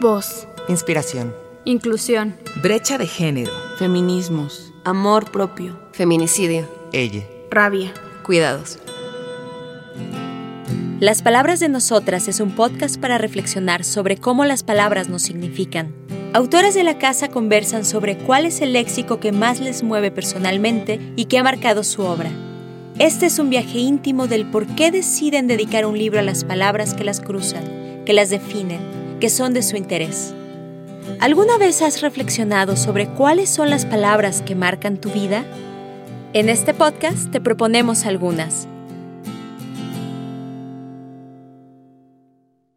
Voz. 0.00 0.48
Inspiración. 0.68 1.32
Inclusión. 1.64 2.34
Brecha 2.62 2.98
de 2.98 3.06
género. 3.06 3.52
Feminismos. 3.78 4.72
Amor 4.82 5.30
propio. 5.30 5.78
Feminicidio. 5.92 6.68
Ella. 6.92 7.22
Rabia. 7.48 7.94
Cuidados. 8.24 8.78
Las 10.98 11.22
Palabras 11.22 11.60
de 11.60 11.68
Nosotras 11.68 12.26
es 12.26 12.40
un 12.40 12.56
podcast 12.56 13.00
para 13.00 13.18
reflexionar 13.18 13.84
sobre 13.84 14.16
cómo 14.16 14.44
las 14.44 14.64
palabras 14.64 15.08
nos 15.08 15.22
significan. 15.22 15.94
Autoras 16.32 16.74
de 16.74 16.82
la 16.82 16.98
casa 16.98 17.28
conversan 17.28 17.84
sobre 17.84 18.18
cuál 18.18 18.46
es 18.46 18.60
el 18.62 18.72
léxico 18.72 19.20
que 19.20 19.30
más 19.30 19.60
les 19.60 19.84
mueve 19.84 20.10
personalmente 20.10 20.98
y 21.14 21.26
que 21.26 21.38
ha 21.38 21.44
marcado 21.44 21.84
su 21.84 22.02
obra. 22.02 22.30
Este 22.98 23.26
es 23.26 23.38
un 23.38 23.48
viaje 23.48 23.78
íntimo 23.78 24.26
del 24.26 24.50
por 24.50 24.66
qué 24.66 24.90
deciden 24.90 25.46
dedicar 25.46 25.86
un 25.86 25.96
libro 25.96 26.18
a 26.18 26.24
las 26.24 26.42
palabras 26.42 26.94
que 26.94 27.04
las 27.04 27.20
cruzan, 27.20 28.02
que 28.04 28.12
las 28.12 28.30
definen, 28.30 29.03
que 29.24 29.30
son 29.30 29.54
de 29.54 29.62
su 29.62 29.78
interés. 29.78 30.34
¿Alguna 31.18 31.56
vez 31.56 31.80
has 31.80 32.02
reflexionado 32.02 32.76
sobre 32.76 33.08
cuáles 33.08 33.48
son 33.48 33.70
las 33.70 33.86
palabras 33.86 34.42
que 34.42 34.54
marcan 34.54 35.00
tu 35.00 35.08
vida? 35.08 35.46
En 36.34 36.50
este 36.50 36.74
podcast 36.74 37.30
te 37.32 37.40
proponemos 37.40 38.04
algunas. 38.04 38.68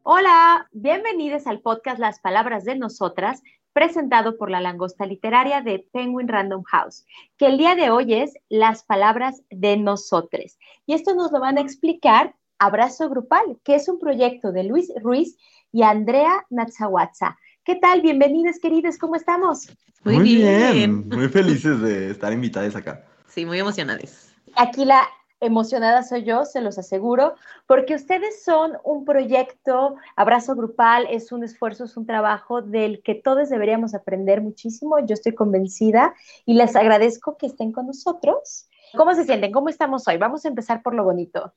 Hola, 0.03 0.69
bienvenidos 0.71 1.47
al 1.47 1.59
podcast 1.59 1.99
Las 1.99 2.21
Palabras 2.21 2.63
de 2.63 2.77
Nosotras, 2.77 3.43
presentado 3.73 4.37
por 4.37 4.49
la 4.49 4.61
Langosta 4.61 5.05
Literaria 5.05 5.59
de 5.59 5.85
Penguin 5.91 6.29
Random 6.29 6.63
House, 6.63 7.03
que 7.35 7.47
el 7.47 7.57
día 7.57 7.75
de 7.75 7.89
hoy 7.89 8.13
es 8.13 8.35
Las 8.47 8.85
Palabras 8.85 9.43
de 9.49 9.75
Nosotres. 9.75 10.57
Y 10.85 10.93
esto 10.93 11.13
nos 11.13 11.29
lo 11.33 11.41
van 11.41 11.57
a 11.57 11.61
explicar 11.61 12.35
Abrazo 12.57 13.09
Grupal, 13.09 13.59
que 13.65 13.75
es 13.75 13.89
un 13.89 13.99
proyecto 13.99 14.53
de 14.53 14.63
Luis 14.63 14.93
Ruiz 15.01 15.37
y 15.71 15.83
Andrea 15.83 16.45
Natsawatza. 16.49 17.37
¿Qué 17.63 17.75
tal? 17.75 18.01
Bienvenidos, 18.01 18.59
queridos, 18.59 18.97
¿cómo 18.97 19.15
estamos? 19.15 19.67
Muy, 20.03 20.19
bien. 20.19 21.07
muy 21.09 21.27
felices 21.27 21.81
de 21.81 22.11
estar 22.11 22.31
invitadas 22.31 22.75
acá. 22.75 23.03
Sí, 23.27 23.45
muy 23.45 23.59
emocionadas. 23.59 24.33
Aquí 24.55 24.85
la 24.85 25.07
emocionada 25.39 26.03
soy 26.03 26.23
yo, 26.23 26.45
se 26.45 26.61
los 26.61 26.77
aseguro, 26.77 27.35
porque 27.67 27.95
ustedes 27.95 28.43
son 28.43 28.73
un 28.83 29.05
proyecto, 29.05 29.95
abrazo 30.15 30.55
grupal, 30.55 31.07
es 31.09 31.31
un 31.31 31.43
esfuerzo, 31.43 31.83
es 31.83 31.95
un 31.97 32.05
trabajo 32.05 32.61
del 32.61 33.03
que 33.03 33.15
todos 33.15 33.49
deberíamos 33.49 33.93
aprender 33.93 34.41
muchísimo, 34.41 34.97
yo 34.99 35.13
estoy 35.13 35.35
convencida 35.35 36.15
y 36.45 36.55
les 36.55 36.75
agradezco 36.75 37.37
que 37.37 37.47
estén 37.47 37.71
con 37.71 37.87
nosotros. 37.87 38.67
¿Cómo 38.95 39.13
se 39.13 39.25
sienten? 39.25 39.51
¿Cómo 39.51 39.69
estamos 39.69 40.07
hoy? 40.07 40.17
Vamos 40.17 40.45
a 40.45 40.47
empezar 40.47 40.81
por 40.81 40.95
lo 40.95 41.03
bonito. 41.03 41.53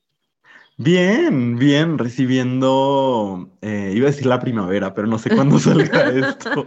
Bien, 0.83 1.59
bien, 1.59 1.99
recibiendo, 1.99 3.51
eh, 3.61 3.93
iba 3.95 4.07
a 4.07 4.11
decir 4.11 4.25
la 4.25 4.39
primavera, 4.39 4.95
pero 4.95 5.05
no 5.05 5.19
sé 5.19 5.29
cuándo 5.29 5.59
salga 5.59 6.09
esto. 6.09 6.65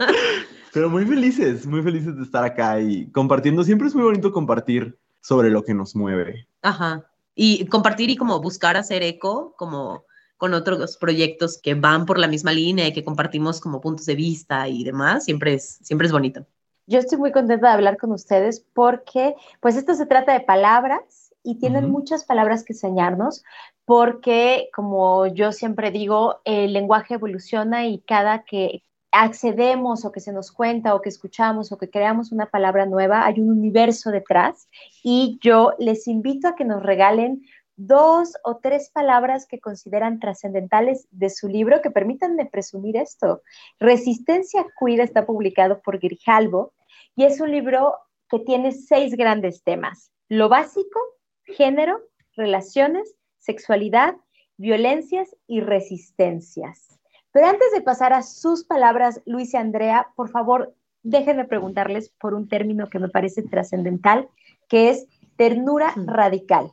Pero 0.72 0.88
muy 0.88 1.04
felices, 1.04 1.66
muy 1.66 1.82
felices 1.82 2.16
de 2.16 2.22
estar 2.22 2.44
acá 2.44 2.80
y 2.80 3.10
compartiendo. 3.10 3.64
Siempre 3.64 3.88
es 3.88 3.94
muy 3.94 4.04
bonito 4.04 4.30
compartir 4.30 4.96
sobre 5.20 5.50
lo 5.50 5.64
que 5.64 5.74
nos 5.74 5.96
mueve. 5.96 6.46
Ajá. 6.62 7.04
Y 7.34 7.66
compartir 7.66 8.08
y 8.08 8.14
como 8.14 8.40
buscar 8.40 8.76
hacer 8.76 9.02
eco, 9.02 9.56
como 9.58 10.04
con 10.36 10.54
otros 10.54 10.96
proyectos 10.96 11.58
que 11.60 11.74
van 11.74 12.06
por 12.06 12.18
la 12.18 12.28
misma 12.28 12.52
línea 12.52 12.86
y 12.86 12.92
que 12.92 13.02
compartimos 13.02 13.60
como 13.60 13.80
puntos 13.80 14.06
de 14.06 14.14
vista 14.14 14.68
y 14.68 14.84
demás, 14.84 15.24
siempre 15.24 15.54
es, 15.54 15.80
siempre 15.82 16.06
es 16.06 16.12
bonito. 16.12 16.46
Yo 16.86 17.00
estoy 17.00 17.18
muy 17.18 17.32
contenta 17.32 17.66
de 17.66 17.74
hablar 17.74 17.96
con 17.96 18.12
ustedes 18.12 18.64
porque 18.74 19.34
pues 19.58 19.74
esto 19.74 19.94
se 19.94 20.06
trata 20.06 20.34
de 20.34 20.40
palabras 20.40 21.32
y 21.42 21.56
tienen 21.56 21.90
muchas 21.90 22.24
palabras 22.24 22.64
que 22.64 22.72
enseñarnos 22.72 23.44
porque 23.84 24.68
como 24.74 25.26
yo 25.26 25.52
siempre 25.52 25.90
digo, 25.90 26.40
el 26.44 26.72
lenguaje 26.72 27.14
evoluciona 27.14 27.86
y 27.86 28.00
cada 28.00 28.44
que 28.44 28.82
accedemos 29.12 30.04
o 30.04 30.10
que 30.10 30.20
se 30.20 30.32
nos 30.32 30.50
cuenta 30.50 30.94
o 30.94 31.00
que 31.00 31.08
escuchamos 31.08 31.70
o 31.70 31.78
que 31.78 31.88
creamos 31.88 32.32
una 32.32 32.46
palabra 32.46 32.84
nueva, 32.86 33.24
hay 33.24 33.40
un 33.40 33.50
universo 33.50 34.10
detrás 34.10 34.68
y 35.02 35.38
yo 35.40 35.74
les 35.78 36.08
invito 36.08 36.48
a 36.48 36.56
que 36.56 36.64
nos 36.64 36.82
regalen 36.82 37.42
dos 37.76 38.34
o 38.44 38.56
tres 38.56 38.90
palabras 38.90 39.46
que 39.46 39.60
consideran 39.60 40.20
trascendentales 40.20 41.06
de 41.10 41.30
su 41.30 41.48
libro, 41.48 41.80
que 41.82 41.90
permítanme 41.90 42.46
presumir 42.46 42.96
esto. 42.96 43.42
Resistencia 43.78 44.66
Cuida 44.78 45.02
está 45.02 45.26
publicado 45.26 45.80
por 45.80 45.98
Grijalvo 45.98 46.72
y 47.16 47.24
es 47.24 47.40
un 47.40 47.50
libro 47.50 47.96
que 48.28 48.40
tiene 48.40 48.72
seis 48.72 49.16
grandes 49.16 49.62
temas. 49.62 50.10
Lo 50.28 50.48
básico, 50.48 50.98
género, 51.44 52.00
relaciones, 52.36 53.14
sexualidad, 53.44 54.16
violencias 54.56 55.36
y 55.46 55.60
resistencias. 55.60 56.98
Pero 57.32 57.46
antes 57.46 57.72
de 57.72 57.80
pasar 57.80 58.12
a 58.12 58.22
sus 58.22 58.64
palabras, 58.64 59.20
Luis 59.26 59.54
y 59.54 59.56
Andrea, 59.56 60.08
por 60.16 60.30
favor, 60.30 60.74
déjenme 61.02 61.44
preguntarles 61.44 62.08
por 62.08 62.32
un 62.32 62.48
término 62.48 62.88
que 62.88 62.98
me 62.98 63.08
parece 63.08 63.42
trascendental, 63.42 64.28
que 64.68 64.90
es 64.90 65.06
ternura 65.36 65.92
radical. 65.96 66.70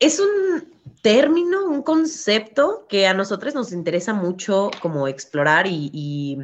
Es 0.00 0.18
un 0.18 0.72
término, 1.00 1.66
un 1.66 1.82
concepto 1.82 2.86
que 2.88 3.06
a 3.06 3.14
nosotros 3.14 3.54
nos 3.54 3.72
interesa 3.72 4.12
mucho 4.12 4.70
como 4.80 5.06
explorar 5.08 5.66
y, 5.68 6.38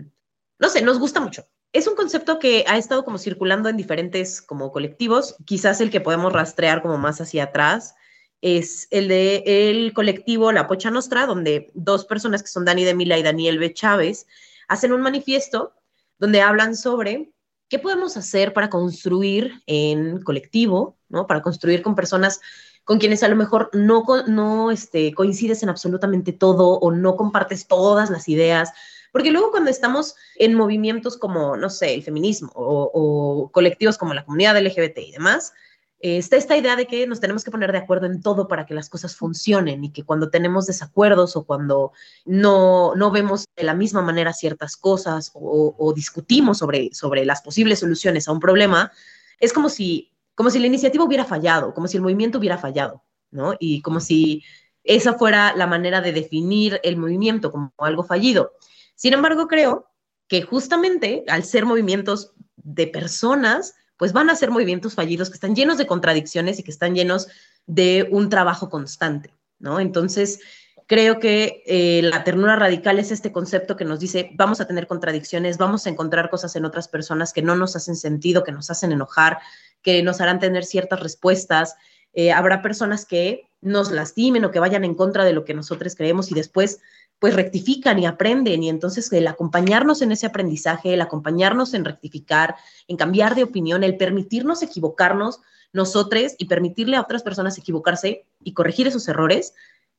no 0.58 0.68
sé, 0.68 0.82
nos 0.82 0.98
gusta 0.98 1.20
mucho. 1.20 1.44
Es 1.72 1.86
un 1.86 1.96
concepto 1.96 2.38
que 2.38 2.64
ha 2.66 2.78
estado 2.78 3.04
como 3.04 3.18
circulando 3.18 3.68
en 3.68 3.76
diferentes 3.76 4.40
como 4.40 4.72
colectivos, 4.72 5.36
quizás 5.44 5.80
el 5.80 5.90
que 5.90 6.00
podemos 6.00 6.32
rastrear 6.32 6.82
como 6.82 6.96
más 6.98 7.20
hacia 7.20 7.44
atrás 7.44 7.94
es 8.40 8.86
el 8.90 9.08
de 9.08 9.42
el 9.46 9.92
colectivo 9.92 10.52
La 10.52 10.66
Pocha 10.68 10.90
Nostra, 10.90 11.26
donde 11.26 11.70
dos 11.74 12.04
personas 12.04 12.42
que 12.42 12.48
son 12.48 12.64
Dani 12.64 12.84
de 12.84 12.94
Mila 12.94 13.18
y 13.18 13.22
Daniel 13.22 13.58
B. 13.58 13.72
Chávez 13.72 14.26
hacen 14.68 14.92
un 14.92 15.00
manifiesto 15.00 15.72
donde 16.18 16.40
hablan 16.40 16.76
sobre 16.76 17.32
qué 17.68 17.78
podemos 17.78 18.16
hacer 18.16 18.52
para 18.52 18.70
construir 18.70 19.62
en 19.66 20.22
colectivo, 20.22 20.96
¿no? 21.08 21.26
Para 21.26 21.42
construir 21.42 21.82
con 21.82 21.94
personas 21.94 22.40
con 22.84 22.98
quienes 22.98 23.22
a 23.22 23.28
lo 23.28 23.36
mejor 23.36 23.68
no, 23.74 24.04
no 24.26 24.70
este, 24.70 25.12
coincides 25.12 25.62
en 25.62 25.68
absolutamente 25.68 26.32
todo 26.32 26.78
o 26.78 26.90
no 26.90 27.16
compartes 27.16 27.66
todas 27.66 28.08
las 28.08 28.28
ideas. 28.28 28.72
Porque 29.12 29.30
luego 29.30 29.50
cuando 29.50 29.70
estamos 29.70 30.14
en 30.36 30.54
movimientos 30.54 31.18
como, 31.18 31.56
no 31.56 31.68
sé, 31.68 31.94
el 31.94 32.02
feminismo 32.02 32.50
o, 32.54 32.90
o 32.94 33.52
colectivos 33.52 33.98
como 33.98 34.14
la 34.14 34.24
comunidad 34.24 34.58
LGBT 34.58 34.98
y 34.98 35.12
demás, 35.12 35.52
está 36.00 36.36
esta 36.36 36.56
idea 36.56 36.76
de 36.76 36.86
que 36.86 37.06
nos 37.06 37.20
tenemos 37.20 37.42
que 37.42 37.50
poner 37.50 37.72
de 37.72 37.78
acuerdo 37.78 38.06
en 38.06 38.22
todo 38.22 38.46
para 38.46 38.66
que 38.66 38.74
las 38.74 38.88
cosas 38.88 39.16
funcionen 39.16 39.82
y 39.84 39.92
que 39.92 40.04
cuando 40.04 40.30
tenemos 40.30 40.66
desacuerdos 40.66 41.34
o 41.36 41.44
cuando 41.44 41.92
no, 42.24 42.94
no 42.94 43.10
vemos 43.10 43.46
de 43.56 43.64
la 43.64 43.74
misma 43.74 44.00
manera 44.02 44.32
ciertas 44.32 44.76
cosas 44.76 45.32
o, 45.34 45.92
discutimos 45.94 46.58
sobre, 46.58 46.90
sobre 46.92 47.24
las 47.24 47.42
posibles 47.42 47.80
soluciones 47.80 48.28
a 48.28 48.32
un 48.32 48.38
problema, 48.38 48.92
es 49.40 49.52
como 49.52 49.68
si, 49.68 50.12
como 50.34 50.50
si 50.50 50.60
la 50.60 50.66
iniciativa 50.68 51.04
hubiera 51.04 51.24
fallado, 51.24 51.74
como 51.74 51.88
si 51.88 51.96
el 51.96 52.02
movimiento 52.02 52.38
hubiera 52.38 52.58
fallado, 52.58 53.02
¿no? 53.30 53.54
Y 53.58 53.82
como 53.82 53.98
si 53.98 54.44
esa 54.84 55.14
fuera 55.14 55.54
la 55.56 55.66
manera 55.66 56.00
de 56.00 56.12
definir 56.12 56.80
el 56.84 56.96
movimiento 56.96 57.50
como 57.50 57.72
algo 57.78 58.04
fallido. 58.04 58.52
Sin 58.94 59.14
embargo, 59.14 59.48
creo 59.48 59.90
que 60.28 60.42
justamente 60.42 61.24
al 61.28 61.42
ser 61.42 61.66
movimientos 61.66 62.32
de 62.56 62.86
personas, 62.86 63.74
pues 63.98 64.12
van 64.12 64.30
a 64.30 64.36
ser 64.36 64.50
movimientos 64.50 64.94
fallidos 64.94 65.28
que 65.28 65.34
están 65.34 65.54
llenos 65.54 65.76
de 65.76 65.86
contradicciones 65.86 66.58
y 66.58 66.62
que 66.62 66.70
están 66.70 66.94
llenos 66.94 67.28
de 67.66 68.08
un 68.10 68.30
trabajo 68.30 68.70
constante, 68.70 69.34
¿no? 69.58 69.80
Entonces, 69.80 70.40
creo 70.86 71.18
que 71.18 71.62
eh, 71.66 72.00
la 72.02 72.24
ternura 72.24 72.56
radical 72.56 72.98
es 72.98 73.10
este 73.10 73.30
concepto 73.30 73.76
que 73.76 73.84
nos 73.84 74.00
dice, 74.00 74.30
vamos 74.34 74.60
a 74.60 74.66
tener 74.66 74.86
contradicciones, 74.86 75.58
vamos 75.58 75.86
a 75.86 75.90
encontrar 75.90 76.30
cosas 76.30 76.56
en 76.56 76.64
otras 76.64 76.88
personas 76.88 77.32
que 77.32 77.42
no 77.42 77.56
nos 77.56 77.76
hacen 77.76 77.96
sentido, 77.96 78.44
que 78.44 78.52
nos 78.52 78.70
hacen 78.70 78.92
enojar, 78.92 79.38
que 79.82 80.02
nos 80.02 80.20
harán 80.20 80.38
tener 80.38 80.64
ciertas 80.64 81.00
respuestas. 81.00 81.74
Eh, 82.14 82.32
habrá 82.32 82.62
personas 82.62 83.04
que 83.04 83.50
nos 83.60 83.90
lastimen 83.90 84.44
o 84.44 84.50
que 84.50 84.60
vayan 84.60 84.84
en 84.84 84.94
contra 84.94 85.24
de 85.24 85.32
lo 85.32 85.44
que 85.44 85.54
nosotros 85.54 85.94
creemos 85.94 86.30
y 86.30 86.34
después 86.34 86.80
pues 87.18 87.34
rectifican 87.34 87.98
y 87.98 88.06
aprenden 88.06 88.62
y 88.62 88.68
entonces 88.68 89.12
el 89.12 89.26
acompañarnos 89.26 90.02
en 90.02 90.12
ese 90.12 90.26
aprendizaje, 90.26 90.94
el 90.94 91.00
acompañarnos 91.00 91.74
en 91.74 91.84
rectificar, 91.84 92.56
en 92.86 92.96
cambiar 92.96 93.34
de 93.34 93.42
opinión, 93.42 93.82
el 93.82 93.96
permitirnos 93.96 94.62
equivocarnos 94.62 95.40
nosotros 95.72 96.34
y 96.38 96.46
permitirle 96.46 96.96
a 96.96 97.00
otras 97.00 97.22
personas 97.22 97.58
equivocarse 97.58 98.24
y 98.42 98.54
corregir 98.54 98.86
esos 98.86 99.08
errores, 99.08 99.54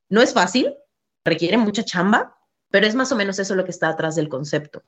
no 0.07 0.21
es 0.21 0.33
fácil, 0.33 0.74
requiere 1.24 1.57
mucha 1.57 1.83
chamba, 1.83 2.38
pero 2.71 2.88
es 2.88 2.95
más 2.95 3.12
o 3.12 3.16
menos 3.16 3.38
eso 3.39 3.56
lo 3.56 3.66
que 3.66 3.71
está 3.71 3.89
atrás 3.89 4.16
del 4.16 4.30
concepto. 4.30 4.83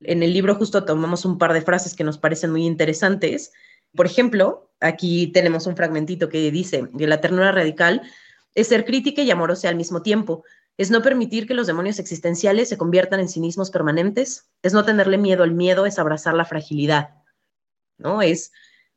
En 0.00 0.22
el 0.22 0.32
libro 0.32 0.54
justo 0.56 0.84
tomamos 0.84 1.24
un 1.24 1.38
par 1.38 1.52
de 1.52 1.62
frases 1.62 1.94
que 1.94 2.04
nos 2.04 2.18
parecen 2.18 2.50
muy 2.50 2.66
interesantes. 2.66 3.52
Por 3.94 4.06
ejemplo, 4.06 4.70
aquí 4.80 5.28
tenemos 5.28 5.66
un 5.66 5.76
fragmentito 5.76 6.28
que 6.28 6.50
dice 6.50 6.88
que 6.96 7.06
la 7.06 7.20
ternura 7.20 7.52
radical 7.52 8.02
es 8.54 8.68
ser 8.68 8.84
crítica 8.84 9.22
y 9.22 9.30
amorosa 9.30 9.68
al 9.68 9.76
mismo 9.76 10.02
tiempo, 10.02 10.44
es 10.78 10.90
no 10.90 11.02
permitir 11.02 11.46
que 11.46 11.54
los 11.54 11.66
demonios 11.66 11.98
existenciales 11.98 12.68
se 12.68 12.76
conviertan 12.76 13.20
en 13.20 13.28
cinismos 13.28 13.70
permanentes, 13.70 14.50
es 14.62 14.72
no 14.72 14.84
tenerle 14.84 15.18
miedo 15.18 15.42
al 15.42 15.52
miedo, 15.52 15.86
es 15.86 15.98
abrazar 15.98 16.34
la 16.34 16.44
fragilidad, 16.44 17.14
¿no? 17.98 18.20
Es, 18.22 18.52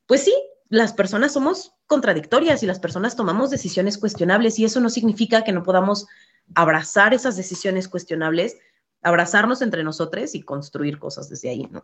pues 0.05 0.23
sí, 0.23 0.33
las 0.67 0.93
personas 0.93 1.33
somos 1.33 1.73
contradictorias 1.87 2.61
y 2.63 2.65
las 2.65 2.79
personas 2.79 3.15
tomamos 3.15 3.49
decisiones 3.49 3.97
cuestionables 3.97 4.59
y 4.59 4.65
eso 4.65 4.79
no 4.81 4.89
significa 4.89 5.43
que 5.43 5.53
no 5.53 5.63
podamos 5.63 6.07
abrazar 6.53 7.13
esas 7.13 7.37
decisiones 7.37 7.87
cuestionables, 7.87 8.57
abrazarnos 9.01 9.61
entre 9.61 9.83
nosotros 9.83 10.35
y 10.35 10.41
construir 10.41 10.99
cosas 10.99 11.29
desde 11.29 11.49
ahí, 11.49 11.67
¿no? 11.71 11.81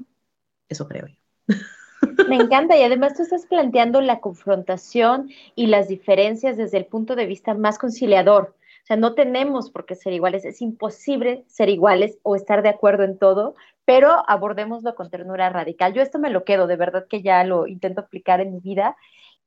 Eso 0.67 0.87
creo 0.87 1.07
yo. 1.07 1.15
Me 2.27 2.35
encanta 2.35 2.77
y 2.77 2.83
además 2.83 3.15
tú 3.15 3.23
estás 3.23 3.45
planteando 3.45 4.01
la 4.01 4.19
confrontación 4.19 5.29
y 5.55 5.67
las 5.67 5.87
diferencias 5.87 6.57
desde 6.57 6.77
el 6.77 6.85
punto 6.85 7.15
de 7.15 7.25
vista 7.25 7.53
más 7.53 7.79
conciliador. 7.79 8.55
O 8.85 8.87
sea, 8.87 8.97
no 8.97 9.15
tenemos 9.15 9.71
por 9.71 9.87
qué 9.87 9.95
ser 9.95 10.13
iguales, 10.13 10.45
es 10.45 10.61
imposible 10.61 11.43
ser 11.47 11.69
iguales 11.69 12.19
o 12.21 12.35
estar 12.35 12.61
de 12.61 12.69
acuerdo 12.69 13.03
en 13.03 13.17
todo, 13.17 13.55
pero 13.83 14.23
abordémoslo 14.29 14.93
con 14.93 15.09
ternura 15.09 15.49
radical. 15.49 15.95
Yo 15.95 16.03
esto 16.03 16.19
me 16.19 16.29
lo 16.29 16.43
quedo, 16.43 16.67
de 16.67 16.75
verdad 16.75 17.07
que 17.09 17.23
ya 17.23 17.43
lo 17.43 17.65
intento 17.65 18.01
aplicar 18.01 18.41
en 18.41 18.53
mi 18.53 18.59
vida. 18.59 18.95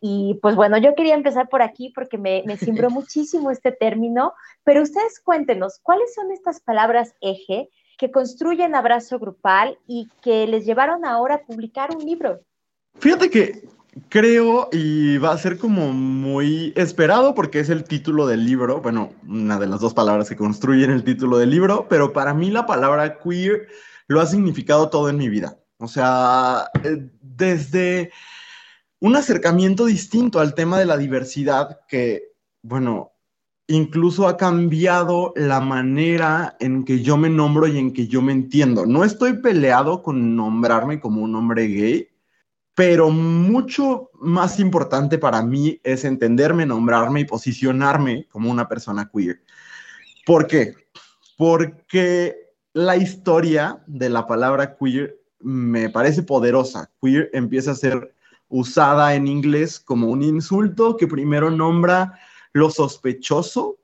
Y 0.01 0.41
pues 0.43 0.57
bueno, 0.57 0.77
yo 0.77 0.97
quería 0.97 1.15
empezar 1.15 1.49
por 1.49 1.63
aquí 1.63 1.93
porque 1.95 2.19
me, 2.19 2.43
me 2.47 2.57
muchísimo 2.91 3.53
este 3.53 3.71
término, 3.71 4.33
pero 4.65 4.83
ustedes 4.83 5.21
cuéntenos, 5.21 5.79
¿cuáles 5.85 6.13
son 6.17 6.33
estas 6.33 6.59
palabras 6.59 7.15
eje 7.21 7.69
que 7.97 8.11
construyen 8.11 8.75
abrazo 8.75 9.21
grupal 9.21 9.79
y 9.87 10.09
que 10.21 10.49
les 10.49 10.67
llevaron 10.67 11.05
ahora 11.05 11.37
a 11.37 11.43
publicar 11.43 11.95
un 11.95 12.05
libro? 12.05 12.41
Fíjate 12.99 13.31
que 13.31 13.69
creo 14.09 14.69
y 14.73 15.19
va 15.19 15.33
a 15.33 15.39
ser 15.39 15.59
como 15.59 15.93
muy 15.93 16.73
esperado 16.77 17.35
porque 17.35 17.61
es 17.61 17.71
el 17.71 17.85
título 17.85 18.27
del 18.27 18.45
libro, 18.45 18.81
bueno, 18.81 19.13
una 19.27 19.59
de 19.59 19.67
las 19.67 19.81
dos 19.81 19.95
palabras 19.95 20.29
que 20.29 20.37
construyen 20.37 20.91
el 20.91 21.05
título 21.05 21.39
del 21.39 21.51
libro, 21.51 21.87
pero 21.89 22.13
para 22.13 22.35
mí 22.35 22.51
la 22.51 22.67
palabra 22.67 23.19
queer 23.19 23.69
lo 24.07 24.21
ha 24.21 24.27
significado 24.27 24.91
todo 24.91 25.09
en 25.09 25.17
mi 25.17 25.29
vida. 25.29 25.59
O 25.79 25.89
sea, 25.89 26.71
eh, 26.83 27.11
desde 27.23 28.11
un 29.01 29.17
acercamiento 29.17 29.87
distinto 29.87 30.41
al 30.41 30.55
tema 30.55 30.79
de 30.79 30.87
la 30.87 30.97
diversidad 30.97 31.81
que, 31.89 32.33
bueno, 32.63 33.13
incluso 33.69 34.27
ha 34.27 34.37
cambiado 34.37 35.33
la 35.37 35.61
manera 35.61 36.57
en 36.59 36.85
que 36.85 37.03
yo 37.03 37.17
me 37.17 37.31
nombro 37.31 37.67
y 37.69 37.79
en 37.79 37.93
que 37.93 38.09
yo 38.09 38.23
me 38.23 38.33
entiendo. 38.33 38.87
No 38.87 39.05
estoy 39.05 39.35
peleado 39.35 40.03
con 40.03 40.35
nombrarme 40.35 41.01
como 41.01 41.23
un 41.23 41.35
hombre 41.37 41.69
gay 41.69 42.09
pero 42.79 43.11
mucho 43.11 44.09
más 44.21 44.61
importante 44.61 45.19
para 45.19 45.43
mí 45.43 45.81
es 45.83 46.05
entenderme, 46.05 46.65
nombrarme 46.65 47.23
y 47.23 47.25
posicionarme 47.25 48.29
como 48.31 48.53
una 48.53 48.69
persona 48.69 49.11
queer. 49.13 49.43
¿Por 50.25 50.47
qué? 50.47 50.75
Porque 51.37 52.37
la 52.75 52.97
historia 52.97 53.83
de 53.89 54.11
la 54.11 54.29
palabra 54.29 54.77
queer 54.77 55.21
me 55.41 55.91
parece 55.91 56.23
poderosa. 56.23 56.89
Queer 57.03 57.31
empieza 57.33 57.73
a 57.73 57.75
ser 57.75 58.15
usada 58.47 59.17
en 59.17 59.27
inglés 59.27 59.81
como 59.81 60.07
un 60.07 60.23
insulto 60.23 60.97
que 60.97 61.09
primero 61.09 61.51
nombra 61.51 62.17
lo 62.53 62.71
sospechoso, 62.71 63.78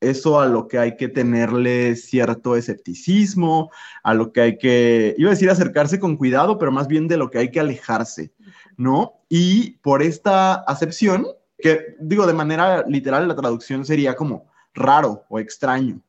eso 0.00 0.40
a 0.40 0.46
lo 0.46 0.68
que 0.68 0.78
hay 0.78 0.96
que 0.96 1.08
tenerle 1.08 1.96
cierto 1.96 2.56
escepticismo, 2.56 3.70
a 4.02 4.14
lo 4.14 4.32
que 4.32 4.40
hay 4.40 4.58
que, 4.58 5.14
iba 5.18 5.30
a 5.30 5.34
decir 5.34 5.50
acercarse 5.50 5.98
con 5.98 6.16
cuidado, 6.16 6.58
pero 6.58 6.70
más 6.72 6.86
bien 6.86 7.08
de 7.08 7.16
lo 7.16 7.30
que 7.30 7.38
hay 7.38 7.50
que 7.50 7.60
alejarse. 7.60 8.32
¿no? 8.76 9.20
Y 9.28 9.78
por 9.78 10.02
esta 10.02 10.54
acepción, 10.54 11.26
que 11.58 11.96
digo 12.00 12.26
de 12.26 12.34
manera 12.34 12.84
literal, 12.86 13.26
la 13.26 13.36
traducción 13.36 13.84
sería 13.84 14.14
como 14.14 14.50
raro 14.74 15.24
o 15.28 15.38
extraño, 15.38 16.02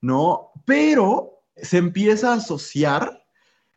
¿no? 0.00 0.52
Pero 0.64 1.40
se 1.56 1.78
empieza 1.78 2.32
a 2.32 2.36
asociar 2.36 3.24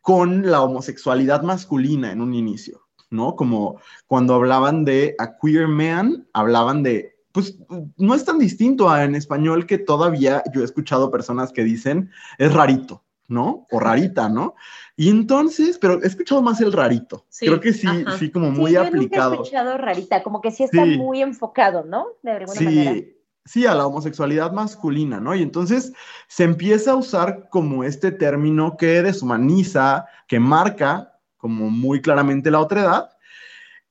con 0.00 0.48
la 0.48 0.62
homosexualidad 0.62 1.42
masculina 1.42 2.12
en 2.12 2.20
un 2.20 2.34
inicio, 2.34 2.82
¿no? 3.10 3.34
Como 3.34 3.80
cuando 4.06 4.34
hablaban 4.34 4.84
de 4.84 5.16
a 5.18 5.36
queer 5.36 5.66
man, 5.66 6.28
hablaban 6.32 6.84
de, 6.84 7.15
pues 7.36 7.54
no 7.98 8.14
es 8.14 8.24
tan 8.24 8.38
distinto 8.38 8.88
a 8.88 9.04
en 9.04 9.14
español 9.14 9.66
que 9.66 9.76
todavía 9.76 10.42
yo 10.54 10.62
he 10.62 10.64
escuchado 10.64 11.10
personas 11.10 11.52
que 11.52 11.64
dicen 11.64 12.10
es 12.38 12.50
rarito, 12.54 13.04
¿no? 13.28 13.66
O 13.70 13.78
rarita, 13.78 14.30
¿no? 14.30 14.54
Y 14.96 15.10
entonces, 15.10 15.76
pero 15.76 16.02
he 16.02 16.06
escuchado 16.06 16.40
más 16.40 16.62
el 16.62 16.72
rarito. 16.72 17.26
Creo 17.38 17.60
que 17.60 17.74
sí, 17.74 17.86
sí, 18.18 18.30
como 18.30 18.50
muy 18.50 18.70
sí, 18.70 18.76
aplicado. 18.78 19.32
he 19.32 19.34
escuchado 19.34 19.76
rarita, 19.76 20.22
como 20.22 20.40
que 20.40 20.50
sí 20.50 20.62
está 20.62 20.86
muy 20.86 21.20
enfocado, 21.20 21.84
¿no? 21.84 22.06
De 22.22 22.30
alguna 22.30 22.58
manera. 22.58 23.06
Sí, 23.44 23.66
a 23.66 23.74
la 23.74 23.86
homosexualidad 23.86 24.52
masculina, 24.52 25.20
¿no? 25.20 25.34
Y 25.34 25.42
entonces 25.42 25.92
se 26.28 26.44
empieza 26.44 26.92
a 26.92 26.96
usar 26.96 27.50
como 27.50 27.84
este 27.84 28.12
término 28.12 28.78
que 28.78 29.02
deshumaniza, 29.02 30.06
que 30.26 30.40
marca 30.40 31.20
como 31.36 31.68
muy 31.68 32.00
claramente 32.00 32.50
la 32.50 32.60
otra 32.60 32.80
edad, 32.80 33.10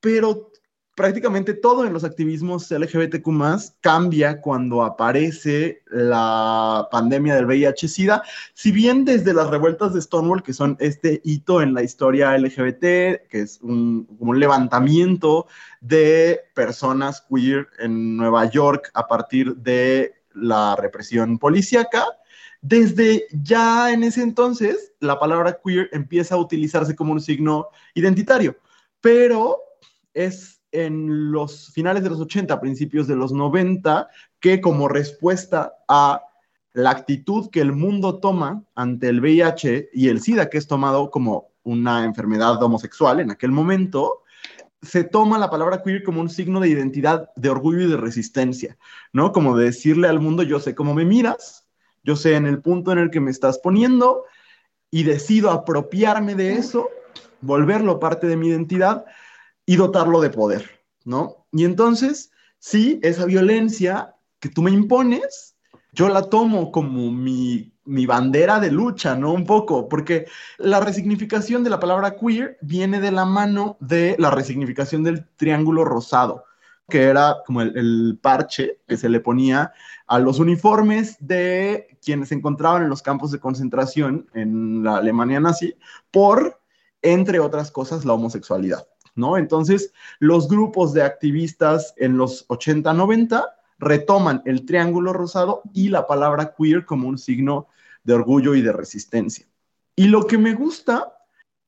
pero 0.01 0.49
prácticamente 0.95 1.53
todo 1.53 1.85
en 1.85 1.91
los 1.91 2.05
activismos 2.05 2.71
LGBTQ 2.71 3.27
cambia 3.81 4.39
cuando 4.39 4.81
aparece 4.81 5.83
la 5.87 6.87
pandemia 6.89 7.35
del 7.35 7.45
VIH-Sida. 7.45 8.23
Si 8.53 8.71
bien 8.71 9.03
desde 9.03 9.33
las 9.33 9.49
revueltas 9.49 9.93
de 9.93 10.01
Stonewall, 10.01 10.41
que 10.41 10.53
son 10.53 10.77
este 10.79 11.21
hito 11.25 11.61
en 11.61 11.73
la 11.73 11.83
historia 11.83 12.37
LGBT, 12.37 13.27
que 13.29 13.41
es 13.41 13.59
un, 13.61 14.07
levantamiento 14.39 15.47
de 15.81 16.39
personas 16.53 17.25
queer 17.29 17.67
en 17.79 18.15
Nueva 18.15 18.49
York 18.49 18.89
a 18.93 19.07
partir 19.07 19.55
de 19.57 20.15
la 20.33 20.75
represión 20.77 21.37
policíaca, 21.37 22.05
desde 22.61 23.27
ya 23.31 23.91
en 23.91 24.03
ese 24.03 24.23
entonces 24.23 24.93
la 24.99 25.19
palabra 25.19 25.59
queer 25.63 25.89
empieza 25.91 26.35
a 26.35 26.39
utilizarse 26.39 26.95
como 26.95 27.11
un 27.11 27.21
signo 27.21 27.67
identitario, 27.93 28.57
pero 29.01 29.59
es 30.13 30.55
en 30.83 31.31
los 31.31 31.71
finales 31.71 32.03
de 32.03 32.09
los 32.09 32.19
80, 32.19 32.59
principios 32.59 33.07
de 33.07 33.15
los 33.15 33.31
90, 33.31 34.07
que 34.39 34.61
como 34.61 34.87
respuesta 34.87 35.73
a 35.87 36.21
la 36.73 36.89
actitud 36.91 37.49
que 37.49 37.61
el 37.61 37.71
mundo 37.71 38.19
toma 38.19 38.63
ante 38.75 39.07
el 39.07 39.21
VIH 39.21 39.89
y 39.93 40.09
el 40.09 40.21
SIDA, 40.21 40.49
que 40.49 40.57
es 40.57 40.67
tomado 40.67 41.09
como 41.09 41.51
una 41.63 42.03
enfermedad 42.03 42.61
homosexual 42.61 43.21
en 43.21 43.31
aquel 43.31 43.51
momento, 43.51 44.23
se 44.81 45.03
toma 45.03 45.37
la 45.37 45.49
palabra 45.49 45.81
queer 45.81 46.03
como 46.03 46.21
un 46.21 46.29
signo 46.29 46.59
de 46.59 46.69
identidad, 46.69 47.29
de 47.35 47.49
orgullo 47.49 47.81
y 47.81 47.89
de 47.89 47.97
resistencia, 47.97 48.77
¿no? 49.13 49.31
Como 49.31 49.57
decirle 49.57 50.07
al 50.07 50.19
mundo, 50.19 50.43
yo 50.43 50.59
sé 50.59 50.75
cómo 50.75 50.93
me 50.93 51.05
miras, 51.05 51.65
yo 52.03 52.15
sé 52.15 52.35
en 52.35 52.45
el 52.45 52.61
punto 52.61 52.91
en 52.91 52.99
el 52.99 53.09
que 53.09 53.19
me 53.19 53.31
estás 53.31 53.57
poniendo 53.57 54.25
y 54.91 55.03
decido 55.03 55.49
apropiarme 55.51 56.35
de 56.35 56.53
eso, 56.53 56.89
volverlo 57.41 57.99
parte 57.99 58.27
de 58.27 58.37
mi 58.37 58.49
identidad 58.49 59.05
y 59.65 59.75
dotarlo 59.75 60.21
de 60.21 60.29
poder, 60.29 60.83
¿no? 61.03 61.47
Y 61.51 61.65
entonces, 61.65 62.31
sí, 62.59 62.99
esa 63.03 63.25
violencia 63.25 64.15
que 64.39 64.49
tú 64.49 64.61
me 64.61 64.71
impones, 64.71 65.55
yo 65.91 66.09
la 66.09 66.23
tomo 66.23 66.71
como 66.71 67.11
mi, 67.11 67.73
mi 67.85 68.05
bandera 68.05 68.59
de 68.59 68.71
lucha, 68.71 69.15
¿no? 69.15 69.31
Un 69.31 69.45
poco, 69.45 69.87
porque 69.87 70.27
la 70.57 70.79
resignificación 70.79 71.63
de 71.63 71.69
la 71.69 71.79
palabra 71.79 72.15
queer 72.17 72.57
viene 72.61 72.99
de 72.99 73.11
la 73.11 73.25
mano 73.25 73.77
de 73.79 74.15
la 74.19 74.31
resignificación 74.31 75.03
del 75.03 75.27
triángulo 75.35 75.85
rosado, 75.85 76.45
que 76.89 77.03
era 77.03 77.37
como 77.45 77.61
el, 77.61 77.75
el, 77.77 78.19
parche 78.21 78.81
que 78.87 78.97
se 78.97 79.09
le 79.09 79.19
ponía 79.19 79.73
a 80.07 80.19
los 80.19 80.39
uniformes 80.39 81.17
de 81.19 81.97
quienes 82.03 82.29
se 82.29 82.35
encontraban 82.35 82.83
en 82.83 82.89
los 82.89 83.01
campos 83.01 83.31
de 83.31 83.39
concentración 83.39 84.27
en 84.33 84.83
la 84.83 84.97
Alemania 84.97 85.39
nazi 85.39 85.75
por, 86.11 86.61
entre 87.01 87.39
otras 87.39 87.71
cosas, 87.71 88.05
la 88.05 88.13
homosexualidad. 88.13 88.87
¿No? 89.15 89.37
Entonces, 89.37 89.93
los 90.19 90.47
grupos 90.47 90.93
de 90.93 91.03
activistas 91.03 91.93
en 91.97 92.17
los 92.17 92.45
80, 92.47 92.93
90 92.93 93.55
retoman 93.79 94.41
el 94.45 94.65
triángulo 94.65 95.13
rosado 95.13 95.61
y 95.73 95.89
la 95.89 96.07
palabra 96.07 96.53
queer 96.57 96.85
como 96.85 97.07
un 97.07 97.17
signo 97.17 97.67
de 98.03 98.13
orgullo 98.13 98.55
y 98.55 98.61
de 98.61 98.71
resistencia. 98.71 99.45
Y 99.95 100.07
lo 100.07 100.27
que 100.27 100.37
me 100.37 100.53
gusta 100.53 101.13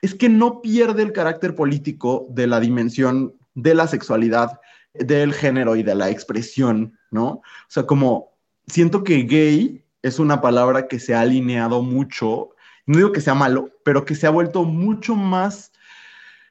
es 0.02 0.14
que 0.14 0.30
no 0.30 0.62
pierde 0.62 1.02
el 1.02 1.14
carácter 1.14 1.56
político 1.56 2.28
de 2.30 2.48
la 2.48 2.60
dimensión 2.60 3.34
de 3.56 3.74
la 3.74 3.88
sexualidad, 3.88 4.60
del 4.94 5.34
género 5.34 5.76
y 5.76 5.84
de 5.84 5.96
la 5.96 6.10
expresión, 6.10 6.98
¿no? 7.12 7.28
O 7.28 7.44
sea, 7.68 7.86
como 7.86 8.34
siento 8.68 9.04
que 9.04 9.24
gay 9.24 9.84
es 10.02 10.20
una 10.20 10.42
palabra 10.42 10.88
que 10.88 11.00
se 11.00 11.14
ha 11.14 11.22
alineado 11.22 11.82
mucho, 11.82 12.50
no 12.86 12.98
digo 12.98 13.12
que 13.12 13.22
sea 13.22 13.34
malo, 13.34 13.72
pero 13.84 14.06
que 14.06 14.16
se 14.16 14.28
ha 14.28 14.32
vuelto 14.32 14.64
mucho 14.64 15.16
más 15.16 15.72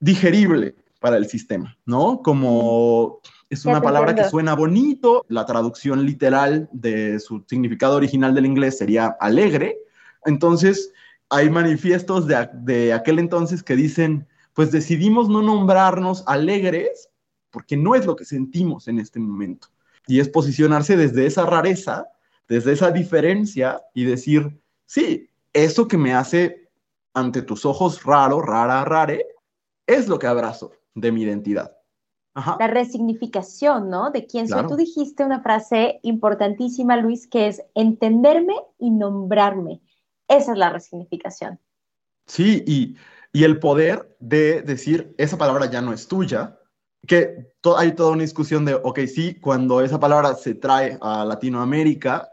digerible 0.01 0.75
para 1.01 1.17
el 1.17 1.27
sistema, 1.27 1.77
¿no? 1.85 2.23
Como 2.23 3.21
es 3.49 3.65
una 3.65 3.81
palabra 3.81 4.15
que 4.15 4.29
suena 4.29 4.55
bonito, 4.55 5.25
la 5.29 5.47
traducción 5.47 6.05
literal 6.05 6.69
de 6.73 7.21
su 7.21 7.45
significado 7.49 7.97
original 7.97 8.35
del 8.35 8.47
inglés 8.47 8.79
sería 8.79 9.17
alegre, 9.21 9.79
Entonces, 10.25 10.93
hay 11.29 11.49
manifiestos 11.51 12.27
de, 12.27 12.49
de 12.53 12.93
aquel 12.93 13.21
entonces 13.21 13.63
que 13.63 13.77
dicen, 13.77 14.27
pues 14.55 14.73
decidimos 14.73 15.29
no 15.29 15.43
nombrarnos 15.43 16.25
alegres 16.27 17.09
porque 17.51 17.77
no 17.77 17.95
es 17.95 18.07
lo 18.07 18.17
que 18.17 18.25
sentimos 18.25 18.89
en 18.89 18.99
este 18.99 19.21
momento. 19.21 19.69
Y 20.09 20.19
es 20.19 20.29
posicionarse 20.29 20.97
desde 20.97 21.27
esa 21.27 21.47
rareza, 21.47 22.09
desde 22.49 22.73
esa 22.73 22.91
diferencia 22.91 23.81
y 23.95 24.05
decir, 24.05 24.61
sí, 24.85 25.31
eso 25.53 25.87
que 25.87 25.97
me 25.97 26.13
hace 26.13 26.69
ante 27.15 27.43
tus 27.43 27.65
ojos 27.65 28.03
raro, 28.03 28.43
rara, 28.43 28.85
rare, 28.85 29.27
es 29.87 30.09
lo 30.09 30.19
que 30.19 30.27
abrazo 30.27 30.73
de 30.97 31.13
mi 31.13 31.23
identidad. 31.23 31.77
La 32.59 32.67
resignificación, 32.67 33.89
¿no? 33.89 34.11
De 34.11 34.27
quién 34.27 34.47
soy. 34.47 34.67
Tú 34.67 34.77
dijiste 34.77 35.25
una 35.25 35.41
frase 35.41 36.01
importantísima, 36.03 36.97
Luis, 36.97 37.27
que 37.27 37.47
es 37.47 37.63
entenderme 37.75 38.55
y 38.79 38.91
nombrarme. 38.91 39.81
Esa 40.29 40.53
es 40.53 40.59
la 40.59 40.71
resignificación. 40.71 41.59
Sí, 42.27 42.63
y, 42.67 42.97
y 43.33 43.45
el 43.45 43.59
poder 43.59 44.17
de 44.21 44.61
decir, 44.61 45.15
esa 45.17 45.39
palabra 45.39 45.71
ya 45.71 45.81
no 45.81 45.95
es 45.95 46.09
tuya, 46.09 46.59
que 47.07 47.55
hay 47.77 47.93
toda 47.93 48.13
una 48.13 48.23
discusión 48.23 48.65
de, 48.65 48.75
ok, 48.75 49.01
sí, 49.07 49.41
cuando 49.41 49.81
esa 49.81 49.99
palabra 49.99 50.35
se 50.35 50.55
trae 50.55 50.99
a 51.01 51.25
Latinoamérica, 51.25 52.29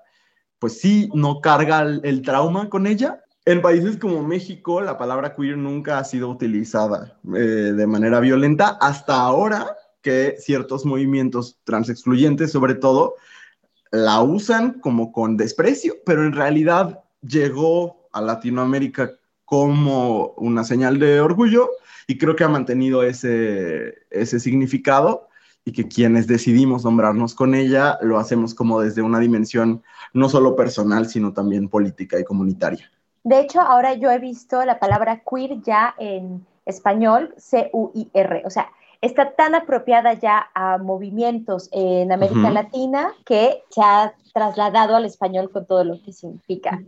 pues 0.60 0.79
sí, 0.79 1.10
no 1.13 1.39
carga 1.41 1.82
el, 1.82 2.22
trauma 2.22 2.70
con 2.70 2.88
ella. 2.88 3.23
En 3.45 3.62
países 3.62 3.97
como 3.97 4.23
México, 4.23 4.79
la 4.79 4.97
palabra 4.97 5.35
queer 5.35 5.57
nunca 5.57 6.00
ha 6.00 6.05
sido 6.05 6.29
utilizada 6.29 7.19
eh, 7.35 7.73
de 7.75 7.88
manera 7.88 8.21
violenta 8.21 8.77
hasta 8.79 9.19
ahora 9.19 9.75
que 10.01 10.35
ciertos 10.39 10.85
movimientos 10.85 11.59
transexcluyentes, 11.65 12.53
sobre 12.53 12.75
todo, 12.75 13.15
la 13.91 14.21
usan 14.21 14.79
como 14.79 15.12
con 15.12 15.35
desprecio, 15.35 15.95
pero 16.05 16.25
en 16.25 16.31
realidad 16.31 17.03
llegó 17.21 18.07
a 18.13 18.21
Latinoamérica 18.21 19.12
como 19.43 20.29
una 20.38 20.63
señal 20.63 20.97
de 20.97 21.19
orgullo 21.19 21.69
y 22.07 22.17
creo 22.17 22.38
que 22.38 22.45
ha 22.45 22.50
mantenido 22.50 23.03
ese, 23.03 24.05
ese 24.09 24.39
significado 24.39 25.27
y 25.65 25.73
que 25.73 25.89
quienes 25.89 26.27
decidimos 26.27 26.85
nombrarnos 26.85 27.35
con 27.35 27.55
ella 27.55 27.97
lo 28.01 28.19
hacemos 28.19 28.53
como 28.55 28.79
desde 28.79 29.01
una 29.01 29.19
dimensión 29.19 29.83
no 30.13 30.29
solo 30.29 30.55
personal, 30.55 31.09
sino 31.09 31.33
también 31.33 31.67
política 31.67 32.17
y 32.17 32.23
comunitaria. 32.23 32.89
De 33.24 33.39
hecho, 33.39 33.62
ahora 33.62 33.94
yo 33.94 34.12
he 34.12 34.20
visto 34.20 34.63
la 34.65 34.80
palabra 34.80 35.22
queer 35.24 35.62
ya 35.62 35.96
en 35.98 36.46
español, 36.65 37.34
C-U-I-R, 37.38 38.44
o 38.46 38.50
sea, 38.50 38.70
está 39.01 39.32
tan 39.32 39.53
apropiada 39.53 40.13
ya 40.13 40.50
a 40.53 40.77
movimientos 40.77 41.70
en 41.72 42.12
América 42.12 42.50
Latina 42.50 43.13
que 43.25 43.63
se 43.70 43.82
ha 43.82 44.13
trasladado 44.34 44.96
al 44.96 45.06
español 45.06 45.51
con 45.51 45.65
todo 45.65 45.84
lo 45.84 46.01
que 46.01 46.13
significa. 46.13 46.82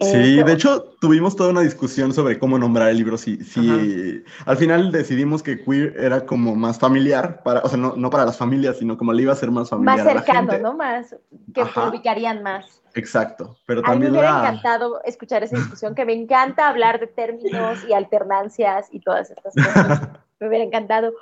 Sí, 0.00 0.42
de 0.42 0.52
hecho 0.52 0.94
tuvimos 1.00 1.34
toda 1.34 1.50
una 1.50 1.62
discusión 1.62 2.14
sobre 2.14 2.38
cómo 2.38 2.56
nombrar 2.56 2.90
el 2.90 2.98
libro. 2.98 3.18
Si, 3.18 3.42
si 3.42 4.22
al 4.46 4.56
final 4.56 4.92
decidimos 4.92 5.42
que 5.42 5.62
queer 5.64 5.94
era 5.98 6.24
como 6.24 6.54
más 6.54 6.78
familiar, 6.78 7.42
para, 7.42 7.60
o 7.60 7.68
sea, 7.68 7.78
no, 7.78 7.94
no 7.96 8.08
para 8.08 8.24
las 8.24 8.36
familias, 8.36 8.78
sino 8.78 8.96
como 8.96 9.12
le 9.12 9.22
iba 9.22 9.32
a 9.32 9.36
ser 9.36 9.50
más 9.50 9.70
familiar. 9.70 10.04
Más 10.04 10.06
cercano, 10.06 10.58
¿no? 10.58 10.74
Más, 10.74 11.16
que 11.52 11.62
ubicarían 11.88 12.44
más. 12.44 12.80
Exacto, 12.94 13.56
pero 13.66 13.82
también. 13.82 14.02
A 14.02 14.10
mí 14.10 14.12
me 14.12 14.18
hubiera 14.18 14.38
encantado 14.38 15.02
escuchar 15.04 15.42
esa 15.42 15.56
discusión, 15.56 15.94
que 15.96 16.04
me 16.04 16.12
encanta 16.12 16.68
hablar 16.68 17.00
de 17.00 17.08
términos 17.08 17.78
y 17.88 17.92
alternancias 17.92 18.88
y 18.92 19.00
todas 19.00 19.30
estas 19.30 19.54
cosas. 19.54 20.00
me 20.40 20.48
hubiera 20.48 20.64
encantado. 20.64 21.12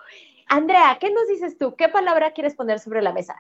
Andrea, 0.49 0.99
¿qué 1.01 1.11
nos 1.11 1.27
dices 1.29 1.57
tú? 1.57 1.75
¿Qué 1.77 1.89
palabra 1.89 2.33
quieres 2.33 2.55
poner 2.55 2.79
sobre 2.79 3.01
la 3.01 3.13
mesa? 3.13 3.37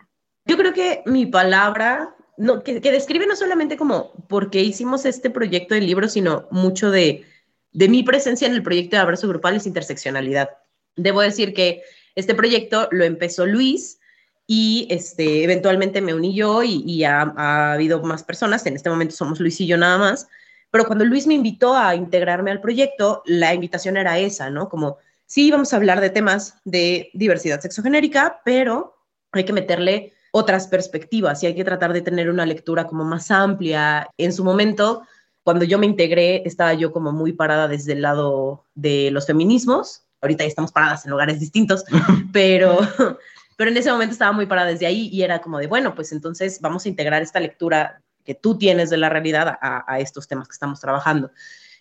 Yo 0.47 0.57
creo 0.57 0.73
que 0.73 1.03
mi 1.07 1.27
palabra 1.27 2.15
no, 2.37 2.63
que, 2.63 2.81
describe 2.81 3.27
no 3.27 3.37
solamente 3.37 3.77
como 3.77 4.13
por 4.29 4.51
qué 4.51 4.63
hicimos 4.63 5.05
este 5.05 5.31
proyecto 5.31 5.75
de 5.75 5.81
libro, 5.81 6.09
sino 6.09 6.47
mucho 6.51 6.91
de, 6.91 7.25
de 7.73 7.89
mi 7.89 8.03
presencia 8.03 8.47
en 8.47 8.55
el 8.55 8.63
proyecto 8.63 8.97
de 8.97 9.03
abrazo 9.03 9.29
grupal 9.29 9.57
es 9.57 9.67
interseccionalidad. 9.67 10.51
Debo 10.97 11.21
decir 11.21 11.55
que 11.55 11.83
este 12.15 12.35
proyecto 12.35 12.89
lo 12.91 13.05
empezó 13.05 13.47
Luis 13.47 13.99
y 14.47 14.87
este, 14.91 15.45
eventualmente 15.45 16.01
me 16.01 16.15
uní 16.15 16.35
yo 16.35 16.63
y, 16.63 17.05
ha, 17.05 17.23
ha, 17.37 17.73
habido 17.73 18.03
más 18.03 18.23
personas, 18.23 18.65
en 18.67 18.77
este 18.77 18.91
momento 18.91 19.15
somos 19.15 19.41
Luis 19.41 19.61
y 19.61 19.67
yo 19.67 19.77
nada 19.77 19.99
más, 19.99 20.29
pero 20.71 20.87
cuando 20.87 21.05
Luis 21.05 21.27
me 21.27 21.35
invitó 21.35 21.75
a 21.75 21.95
integrarme 21.95 22.51
al 22.51 22.61
proyecto, 22.61 23.23
la 23.27 23.55
invitación 23.55 23.97
era 23.97 24.19
esa, 24.19 24.51
¿no? 24.51 24.69
Como, 24.69 24.99
sí, 25.27 25.51
vamos 25.51 25.73
a 25.73 25.77
hablar 25.77 26.01
de 26.01 26.11
temas 26.11 26.59
de 26.65 27.11
diversidad 27.15 27.61
sexogenérica, 27.61 28.41
pero 28.45 28.97
hay 29.33 29.45
que 29.45 29.53
meterle 29.53 30.13
otras 30.37 30.69
perspectivas 30.69 31.43
y 31.43 31.47
hay 31.47 31.55
que 31.55 31.65
tratar 31.65 31.95
de 31.95 32.03
tener 32.03 32.29
una 32.29 32.45
lectura 32.45 32.87
como 32.87 33.05
más 33.05 33.31
amplia. 33.31 34.07
En 34.19 34.35
su 34.35 34.45
momento, 34.45 35.03
cuando 35.43 35.65
yo 35.65 35.79
me 35.79 35.87
integré, 35.87 36.43
estaba 36.45 36.75
yo 36.75 36.93
como 36.93 37.11
muy 37.11 37.33
parada 37.33 37.69
desde 37.69 37.95
el 37.95 38.03
lado 38.03 38.67
de 38.75 39.11
los 39.13 39.27
feminismos. 39.27 40.03
Ahorita 40.21 40.45
ya 40.45 40.49
estamos 40.49 40.73
paradas 40.73 41.07
en 41.07 41.13
lugares 41.13 41.41
distintos, 41.41 41.87
pero, 42.35 42.81
pero 43.57 43.71
en 43.71 43.79
ese 43.79 43.91
momento 43.91 44.13
estaba 44.13 44.33
muy 44.33 44.45
parada 44.45 44.69
desde 44.69 44.85
ahí 44.85 45.09
y 45.11 45.23
era 45.23 45.41
como 45.41 45.59
de, 45.59 45.69
bueno, 45.69 45.95
pues 45.95 46.13
entonces 46.13 46.61
vamos 46.61 46.85
a 46.85 46.91
integrar 46.91 47.23
esta 47.23 47.41
lectura 47.41 48.03
que 48.23 48.35
tú 48.35 48.59
tienes 48.59 48.91
de 48.91 48.99
la 48.99 49.09
realidad 49.09 49.57
a, 49.59 49.91
a 49.91 50.01
estos 50.01 50.29
temas 50.29 50.49
que 50.49 50.53
estamos 50.53 50.81
trabajando. 50.81 51.31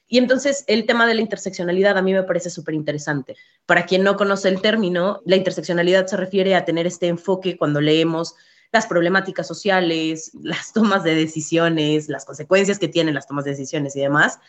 Y 0.08 0.18
entonces 0.20 0.64
el 0.68 0.86
tema 0.86 1.08
de 1.08 1.16
la 1.16 1.22
interseccionalidad 1.22 1.98
a 1.98 2.02
mí 2.02 2.14
me 2.14 2.24
parece 2.24 2.50
súper 2.50 2.76
interesante. 2.76 3.36
Para 3.66 3.86
quien 3.86 4.04
no 4.04 4.16
conoce 4.18 4.50
el 4.50 4.62
término, 4.62 5.22
la 5.26 5.36
interseccionalidad 5.36 6.06
se 6.06 6.18
refiere 6.18 6.56
a 6.56 6.66
tener 6.66 6.86
este 6.86 7.08
enfoque 7.08 7.58
cuando 7.58 7.82
leemos 7.82 8.36
las 8.72 8.88
problemáticas 8.88 9.48
sociales, 9.48 10.32
las 10.42 10.74
tomas 10.74 11.04
de 11.04 11.16
decisiones, 11.16 12.10
las 12.10 12.26
consecuencias 12.26 12.78
que 12.78 12.88
tienen 12.88 13.16
las 13.16 13.28
tomas 13.28 13.46
de 13.46 13.52
decisiones 13.52 13.96
y 13.96 14.02
demás, 14.02 14.40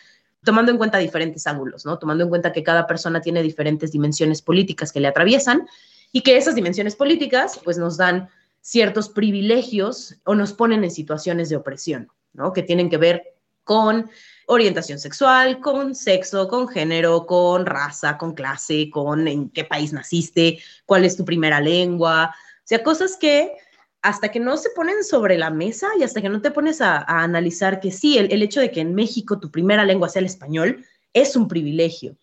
tomando 0.43 0.71
en 0.71 0.77
cuenta 0.77 0.97
diferentes 0.97 1.47
ángulos, 1.47 1.85
¿no? 1.85 1.97
Tomando 1.97 2.23
en 2.23 2.29
cuenta 2.29 2.51
que 2.51 2.63
cada 2.63 2.85
persona 2.85 3.21
tiene 3.21 3.41
diferentes 3.41 3.91
dimensiones 3.91 4.41
políticas 4.41 4.91
que 4.91 4.99
le 4.99 5.07
atraviesan 5.07 5.67
y 6.11 6.21
que 6.21 6.37
esas 6.37 6.55
dimensiones 6.55 6.95
políticas 6.95 7.59
pues 7.63 7.77
nos 7.77 7.97
dan 7.97 8.29
ciertos 8.61 9.09
privilegios 9.09 10.15
o 10.25 10.35
nos 10.35 10.53
ponen 10.53 10.83
en 10.83 10.91
situaciones 10.91 11.49
de 11.49 11.55
opresión, 11.55 12.09
¿no? 12.33 12.53
Que 12.53 12.63
tienen 12.63 12.89
que 12.89 12.97
ver 12.97 13.35
con 13.63 14.09
orientación 14.47 14.97
sexual, 14.97 15.59
con 15.59 15.93
sexo, 15.93 16.47
con 16.47 16.67
género, 16.67 17.25
con 17.25 17.65
raza, 17.65 18.17
con 18.17 18.33
clase, 18.33 18.89
con 18.89 19.27
en 19.27 19.49
qué 19.49 19.63
país 19.63 19.93
naciste, 19.93 20.59
cuál 20.85 21.05
es 21.05 21.15
tu 21.15 21.23
primera 21.23 21.61
lengua, 21.61 22.33
o 22.33 22.67
sea, 22.67 22.83
cosas 22.83 23.17
que 23.17 23.51
hasta 24.01 24.29
que 24.29 24.39
no 24.39 24.57
se 24.57 24.69
ponen 24.71 25.03
sobre 25.03 25.37
la 25.37 25.49
mesa 25.49 25.87
y 25.99 26.03
hasta 26.03 26.21
que 26.21 26.29
no 26.29 26.41
te 26.41 26.51
pones 26.51 26.81
a, 26.81 26.99
analizar 26.99 27.79
que 27.79 27.91
sí, 27.91 28.17
el, 28.17 28.31
el, 28.31 28.41
hecho 28.41 28.61
de 28.61 28.71
que 28.71 28.81
en 28.81 28.95
México 28.95 29.39
tu 29.39 29.51
primera 29.51 29.83
lengua 29.83 30.09
sea 30.09 30.21
el 30.21 30.25
español 30.25 30.85
es 31.13 31.35
un 31.35 31.47
privilegio, 31.47 32.17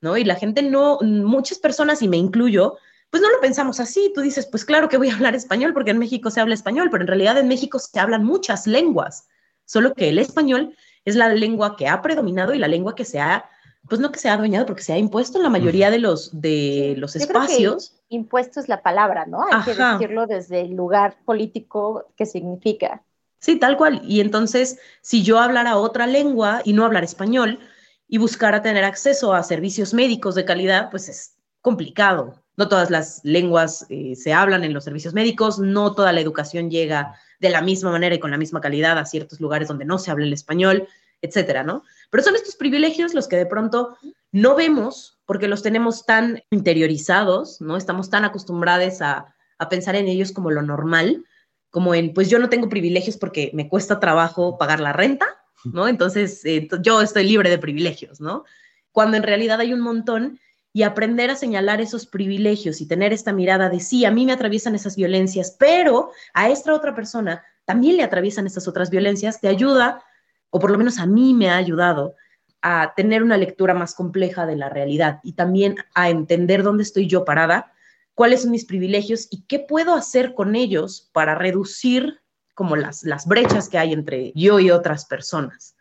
¿no? 0.00 0.16
Y 0.16 0.24
la 0.24 0.36
gente 0.36 0.62
no, 0.62 0.98
muchas 1.00 1.58
personas, 1.58 2.02
y 2.02 2.08
me 2.08 2.16
incluyo, 2.16 2.76
pues 3.10 3.22
no 3.22 3.30
lo 3.30 3.40
pensamos 3.40 3.80
así. 3.80 4.12
Tú 4.14 4.20
dices, 4.20 4.46
pues 4.46 4.64
claro 4.64 4.88
que 4.88 4.96
voy 4.96 5.10
a 5.10 5.14
hablar 5.14 5.34
español 5.34 5.72
porque 5.72 5.92
en 5.92 5.98
México 5.98 6.30
se 6.30 6.40
habla 6.40 6.54
español, 6.54 6.88
pero 6.90 7.02
en 7.02 7.08
realidad 7.08 7.38
en 7.38 7.48
México 7.48 7.78
se 7.78 8.00
hablan 8.00 8.24
muchas 8.24 8.66
lenguas, 8.66 9.28
solo 9.64 9.94
que 9.94 10.08
el 10.08 10.18
español 10.18 10.74
es 11.04 11.16
la 11.16 11.28
lengua 11.28 11.76
que 11.76 11.88
ha 11.88 12.02
predominado 12.02 12.54
y 12.54 12.58
la 12.58 12.68
lengua 12.68 12.94
que 12.94 13.04
se 13.04 13.20
ha, 13.20 13.48
pues 13.88 14.00
no 14.00 14.12
que 14.12 14.18
se 14.18 14.28
ha 14.28 14.34
adueñado, 14.34 14.66
porque 14.66 14.82
se 14.82 14.92
ha 14.92 14.98
impuesto 14.98 15.38
en 15.38 15.44
la 15.44 15.50
mayoría 15.50 15.90
de 15.90 15.98
los, 15.98 16.40
de 16.40 16.94
los 16.98 17.16
espacios. 17.16 17.94
impuesto 18.08 18.60
es 18.60 18.68
la 18.68 18.82
palabra, 18.82 19.26
¿no? 19.26 19.44
Hay 19.50 19.62
que 19.64 19.74
decirlo 19.74 20.26
desde 20.26 20.60
el 20.62 20.74
lugar 20.74 21.16
político 21.24 22.06
que 22.16 22.26
significa. 22.26 23.02
Sí, 23.40 23.56
tal 23.56 23.76
cual. 23.76 24.00
Y 24.04 24.20
entonces, 24.20 24.78
si 25.00 25.22
yo 25.22 25.38
hablara 25.38 25.76
otra 25.76 26.06
lengua 26.06 26.60
y 26.64 26.72
no 26.72 26.84
hablar 26.84 27.04
español 27.04 27.60
y 28.08 28.18
buscara 28.18 28.62
tener 28.62 28.84
acceso 28.84 29.32
a 29.32 29.42
servicios 29.42 29.94
médicos 29.94 30.34
de 30.34 30.44
calidad, 30.44 30.90
pues 30.90 31.08
es 31.08 31.36
complicado. 31.60 32.42
No 32.56 32.68
todas 32.68 32.90
las 32.90 33.20
lenguas 33.22 33.86
eh, 33.88 34.16
se 34.16 34.32
hablan 34.32 34.64
en 34.64 34.74
los 34.74 34.84
servicios 34.84 35.14
médicos, 35.14 35.58
no 35.58 35.94
toda 35.94 36.12
la 36.12 36.20
educación 36.20 36.70
llega 36.70 37.14
de 37.38 37.50
la 37.50 37.62
misma 37.62 37.90
manera 37.90 38.14
y 38.14 38.18
con 38.18 38.30
la 38.30 38.36
misma 38.36 38.60
calidad 38.60 38.98
a 38.98 39.04
ciertos 39.04 39.40
lugares 39.40 39.68
donde 39.68 39.84
no 39.84 39.98
se 39.98 40.10
habla 40.10 40.26
el 40.26 40.32
español, 40.32 40.88
etcétera, 41.22 41.62
¿no? 41.64 41.82
Pero 42.10 42.22
son 42.22 42.36
estos 42.36 42.56
privilegios 42.56 43.14
los 43.14 43.28
que 43.28 43.36
de 43.36 43.46
pronto 43.46 43.96
no 44.32 44.54
vemos 44.54 45.18
porque 45.26 45.48
los 45.48 45.62
tenemos 45.62 46.06
tan 46.06 46.42
interiorizados, 46.50 47.60
¿no? 47.60 47.76
Estamos 47.76 48.10
tan 48.10 48.24
acostumbrados 48.24 49.02
a, 49.02 49.34
pensar 49.68 49.96
en 49.96 50.06
ellos 50.06 50.30
como 50.30 50.52
lo 50.52 50.62
normal, 50.62 51.24
como 51.70 51.92
en, 51.92 52.14
pues 52.14 52.30
yo 52.30 52.38
no 52.38 52.48
tengo 52.48 52.68
privilegios 52.68 53.16
porque 53.16 53.50
me 53.54 53.68
cuesta 53.68 53.98
trabajo 53.98 54.56
pagar 54.56 54.78
la 54.78 54.92
renta, 54.92 55.26
¿no? 55.64 55.88
Entonces, 55.88 56.44
eh, 56.44 56.68
yo 56.80 57.02
estoy 57.02 57.24
libre 57.24 57.50
de 57.50 57.58
privilegios, 57.58 58.20
¿no? 58.20 58.44
Cuando 58.92 59.16
en 59.16 59.24
realidad 59.24 59.58
hay 59.58 59.72
un 59.72 59.80
montón 59.80 60.38
y 60.72 60.82
aprender 60.82 61.30
a 61.30 61.36
señalar 61.36 61.80
esos 61.80 62.06
privilegios 62.06 62.80
y 62.80 62.86
tener 62.86 63.12
esta 63.12 63.32
mirada 63.32 63.68
de 63.68 63.80
sí, 63.80 64.04
a 64.04 64.10
mí 64.10 64.26
me 64.26 64.32
atraviesan 64.32 64.74
esas 64.74 64.96
violencias, 64.96 65.56
pero 65.58 66.10
a 66.34 66.50
esta 66.50 66.74
otra 66.74 66.94
persona 66.94 67.44
también 67.64 67.96
le 67.96 68.02
atraviesan 68.02 68.46
estas 68.46 68.68
otras 68.68 68.90
violencias, 68.90 69.40
te 69.40 69.48
ayuda, 69.48 70.02
o 70.50 70.58
por 70.58 70.70
lo 70.70 70.78
menos 70.78 70.98
a 70.98 71.06
mí 71.06 71.34
me 71.34 71.50
ha 71.50 71.56
ayudado 71.56 72.14
a 72.62 72.92
tener 72.96 73.22
una 73.22 73.36
lectura 73.36 73.74
más 73.74 73.94
compleja 73.94 74.46
de 74.46 74.56
la 74.56 74.68
realidad 74.68 75.20
y 75.22 75.34
también 75.34 75.76
a 75.94 76.10
entender 76.10 76.62
dónde 76.62 76.82
estoy 76.82 77.06
yo 77.06 77.24
parada, 77.24 77.72
cuáles 78.14 78.42
son 78.42 78.50
mis 78.50 78.64
privilegios 78.64 79.28
y 79.30 79.42
qué 79.42 79.60
puedo 79.60 79.94
hacer 79.94 80.34
con 80.34 80.56
ellos 80.56 81.08
para 81.12 81.34
reducir 81.34 82.20
como 82.54 82.74
las, 82.74 83.04
las 83.04 83.26
brechas 83.26 83.68
que 83.68 83.78
hay 83.78 83.92
entre 83.92 84.32
yo 84.34 84.58
y 84.58 84.70
otras 84.70 85.06
personas. 85.06 85.76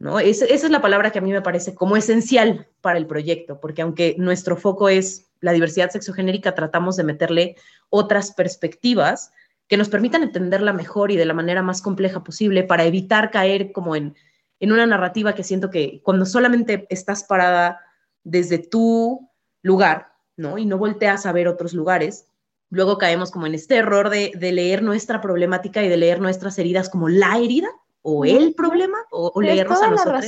¿No? 0.00 0.18
esa 0.18 0.44
es 0.46 0.68
la 0.68 0.82
palabra 0.82 1.12
que 1.12 1.20
a 1.20 1.22
mí 1.22 1.30
me 1.30 1.42
parece 1.42 1.74
como 1.74 1.96
esencial 1.96 2.66
para 2.80 2.98
el 2.98 3.06
proyecto, 3.06 3.60
porque 3.60 3.82
aunque 3.82 4.16
nuestro 4.18 4.56
foco 4.56 4.88
es 4.88 5.30
la 5.40 5.52
diversidad 5.52 5.90
sexogenérica, 5.90 6.56
tratamos 6.56 6.96
de 6.96 7.04
meterle 7.04 7.56
otras 7.88 8.32
perspectivas 8.32 9.32
que 9.68 9.76
nos 9.76 9.88
permitan 9.88 10.24
entenderla 10.24 10.72
mejor 10.72 11.12
y 11.12 11.16
de 11.16 11.24
la 11.24 11.34
manera 11.34 11.62
más 11.62 11.80
compleja 11.80 12.24
posible 12.24 12.64
para 12.64 12.84
evitar 12.84 13.30
caer 13.30 13.70
como 13.70 13.94
en, 13.94 14.16
en 14.58 14.72
una 14.72 14.86
narrativa 14.86 15.34
que 15.34 15.44
siento 15.44 15.70
que 15.70 16.00
cuando 16.02 16.26
solamente 16.26 16.86
estás 16.90 17.22
parada 17.22 17.80
desde 18.24 18.58
tu 18.58 19.30
lugar, 19.62 20.12
¿no? 20.36 20.58
Y 20.58 20.66
no 20.66 20.76
volteas 20.76 21.24
a 21.24 21.32
ver 21.32 21.46
otros 21.46 21.72
lugares, 21.72 22.26
luego 22.70 22.98
caemos 22.98 23.30
como 23.30 23.46
en 23.46 23.54
este 23.54 23.76
error 23.76 24.10
de, 24.10 24.32
leer 24.38 24.82
nuestra 24.82 25.20
problemática 25.20 25.82
y 25.82 25.88
de 25.88 25.96
leer 25.96 26.20
nuestras 26.20 26.58
heridas 26.58 26.88
como 26.88 27.08
la 27.08 27.38
herida 27.38 27.68
o 28.02 28.24
el 28.24 28.54
problema 28.54 28.98
o, 29.10 29.40
leernos 29.40 29.82
a 29.82 29.90
nosotros 29.90 30.26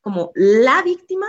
como 0.00 0.32
la 0.34 0.82
víctima. 0.82 1.26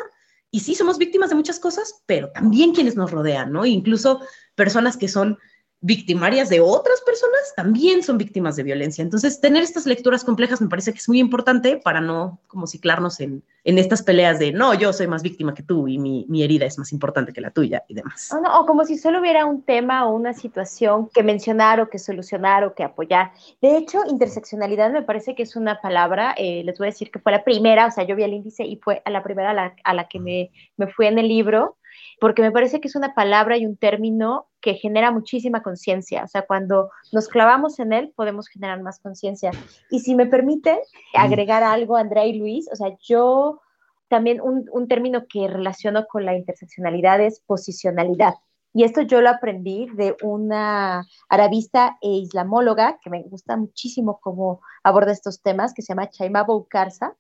Y 0.52 0.62
sí, 0.62 0.76
somos 0.76 0.98
víctimas 0.98 1.30
de 1.30 1.36
muchas 1.36 1.60
cosas, 1.60 2.04
pero 2.06 2.32
también 2.32 2.74
quienes 2.74 2.96
nos 2.96 3.12
rodean, 3.12 3.52
¿no? 3.52 3.66
Incluso 3.66 4.22
personas 4.56 4.96
que 4.96 5.08
son 5.08 5.38
victimarias 5.86 6.50
de 6.50 6.62
otras 6.62 7.00
personas 7.02 7.54
también 7.56 8.02
son 8.02 8.18
víctimas 8.18 8.56
de 8.56 8.64
violencia. 8.64 9.04
Entonces, 9.04 9.40
tener 9.40 9.62
estas 9.62 9.86
lecturas 9.86 10.24
complejas 10.24 10.60
me 10.60 10.68
parece 10.68 10.92
que 10.92 10.98
es 10.98 11.08
muy 11.08 11.20
importante 11.20 11.78
para 11.78 12.02
no 12.02 12.40
como 12.48 12.66
ciclarnos 12.66 13.20
en, 13.20 13.44
estas 13.64 14.02
peleas 14.02 14.40
de, 14.40 14.52
no, 14.52 14.74
yo 14.74 14.94
soy 14.94 15.06
más 15.06 15.22
víctima 15.22 15.54
que 15.54 15.62
tú 15.62 15.88
y 15.88 16.00
mi, 16.00 16.44
herida 16.44 16.66
es 16.66 16.80
más 16.80 16.92
importante 16.92 17.34
que 17.34 17.42
la 17.42 17.52
tuya 17.52 17.84
y 17.88 17.94
demás. 17.94 18.32
O, 18.34 18.42
no, 18.42 18.66
como 18.66 18.84
si 18.84 18.98
solo 18.98 19.20
hubiera 19.20 19.46
un 19.46 19.62
tema 19.62 20.08
o 20.08 20.16
una 20.16 20.34
situación 20.34 21.08
que 21.14 21.22
mencionar 21.22 21.80
o 21.80 21.90
que 21.90 22.00
solucionar 22.00 22.64
o 22.64 22.74
que 22.74 22.84
apoyar. 22.84 23.32
De 23.62 23.78
hecho, 23.78 24.00
interseccionalidad 24.10 24.92
me 24.92 25.04
parece 25.04 25.36
que 25.36 25.44
es 25.44 25.56
una 25.56 25.82
palabra, 25.82 26.34
eh, 26.36 26.64
les 26.66 26.80
voy 26.80 26.88
a 26.88 26.92
decir 26.92 27.12
que 27.12 27.20
fue 27.20 27.32
la 27.32 27.44
primera, 27.44 27.86
o 27.86 27.92
sea, 27.92 28.06
yo 28.06 28.16
vi 28.16 28.24
el 28.24 28.34
índice 28.34 28.66
y 28.66 28.78
fue 28.78 29.04
a 29.06 29.12
la 29.12 29.22
primera 29.22 29.52
a 29.52 29.54
la, 29.54 29.76
a 29.84 29.94
la 29.94 30.08
que 30.08 30.20
me, 30.20 30.52
me 30.78 30.88
fui 30.88 31.06
en 31.06 31.20
el 31.20 31.28
libro 31.28 31.78
porque 32.20 32.42
me 32.42 32.52
parece 32.52 32.80
que 32.80 32.88
es 32.88 32.96
una 32.96 33.14
palabra 33.14 33.58
y 33.58 33.66
un 33.66 33.78
término 33.78 34.48
que 34.62 34.76
genera 34.76 35.12
muchísima 35.12 35.62
conciencia. 35.62 36.24
O 36.24 36.28
sea, 36.28 36.44
cuando 36.44 36.90
nos 37.12 37.28
clavamos 37.28 37.80
en 37.80 37.94
él, 37.94 38.14
podemos 38.16 38.48
generar 38.48 38.82
más 38.82 39.00
conciencia. 39.00 39.52
Y 39.90 40.00
si 40.00 40.16
me 40.16 40.26
permite 40.26 40.80
agregar 41.14 41.64
algo, 41.64 41.98
Andrea 41.98 42.26
y 42.26 42.38
Luis, 42.38 42.70
o 42.72 42.76
sea, 42.76 42.96
yo 43.02 43.62
también 44.08 44.42
un, 44.42 44.66
un 44.72 44.88
término 44.88 45.26
que 45.28 45.48
relaciono 45.48 46.06
con 46.08 46.26
la 46.26 46.36
interseccionalidad 46.36 47.22
es 47.22 47.42
posicionalidad. 47.42 48.36
Y 48.74 48.84
esto 48.84 49.02
yo 49.02 49.22
lo 49.22 49.30
aprendí 49.30 49.88
de 49.94 50.18
una 50.22 51.08
arabista 51.30 51.98
e 52.02 52.10
islamóloga 52.10 53.00
que 53.02 53.10
me 53.10 53.24
gusta 53.24 53.56
muchísimo 53.56 54.20
cómo 54.22 54.60
aborda 54.84 55.14
estos 55.14 55.42
temas, 55.42 55.74
que 55.74 55.82
se 55.82 55.94
llama 55.94 56.10
Chaima 56.10 56.44
Boukarsa, 56.44 57.16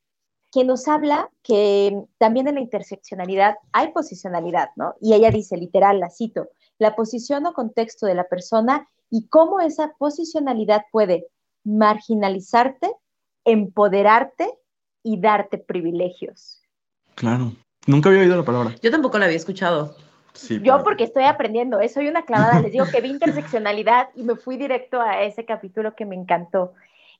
que 0.55 0.63
nos 0.63 0.87
habla 0.87 1.29
que 1.43 2.01
también 2.17 2.47
en 2.47 2.55
la 2.55 2.61
interseccionalidad 2.61 3.55
hay 3.73 3.91
posicionalidad, 3.91 4.69
¿no? 4.77 4.95
Y 5.01 5.13
ella 5.13 5.29
dice, 5.29 5.57
literal, 5.57 5.99
la 5.99 6.09
cito, 6.09 6.47
la 6.79 6.95
posición 6.95 7.45
o 7.45 7.51
contexto 7.51 8.05
de 8.05 8.15
la 8.15 8.23
persona 8.23 8.87
y 9.09 9.27
cómo 9.27 9.59
esa 9.59 9.91
posicionalidad 9.97 10.83
puede 10.93 11.27
marginalizarte, 11.65 12.89
empoderarte 13.43 14.49
y 15.03 15.19
darte 15.19 15.57
privilegios. 15.57 16.61
Claro, 17.15 17.51
nunca 17.85 18.07
había 18.07 18.21
oído 18.21 18.37
la 18.37 18.45
palabra. 18.45 18.75
Yo 18.81 18.91
tampoco 18.91 19.19
la 19.19 19.25
había 19.25 19.35
escuchado. 19.35 19.97
Sí, 20.31 20.61
Yo 20.63 20.85
porque 20.85 21.03
estoy 21.03 21.25
aprendiendo, 21.25 21.81
¿eh? 21.81 21.89
soy 21.89 22.07
una 22.07 22.23
clavada, 22.23 22.61
les 22.61 22.71
digo 22.71 22.85
que 22.89 23.01
vi 23.01 23.09
interseccionalidad 23.09 24.07
y 24.15 24.23
me 24.23 24.37
fui 24.37 24.55
directo 24.55 25.01
a 25.01 25.21
ese 25.23 25.43
capítulo 25.43 25.95
que 25.95 26.05
me 26.05 26.15
encantó. 26.15 26.71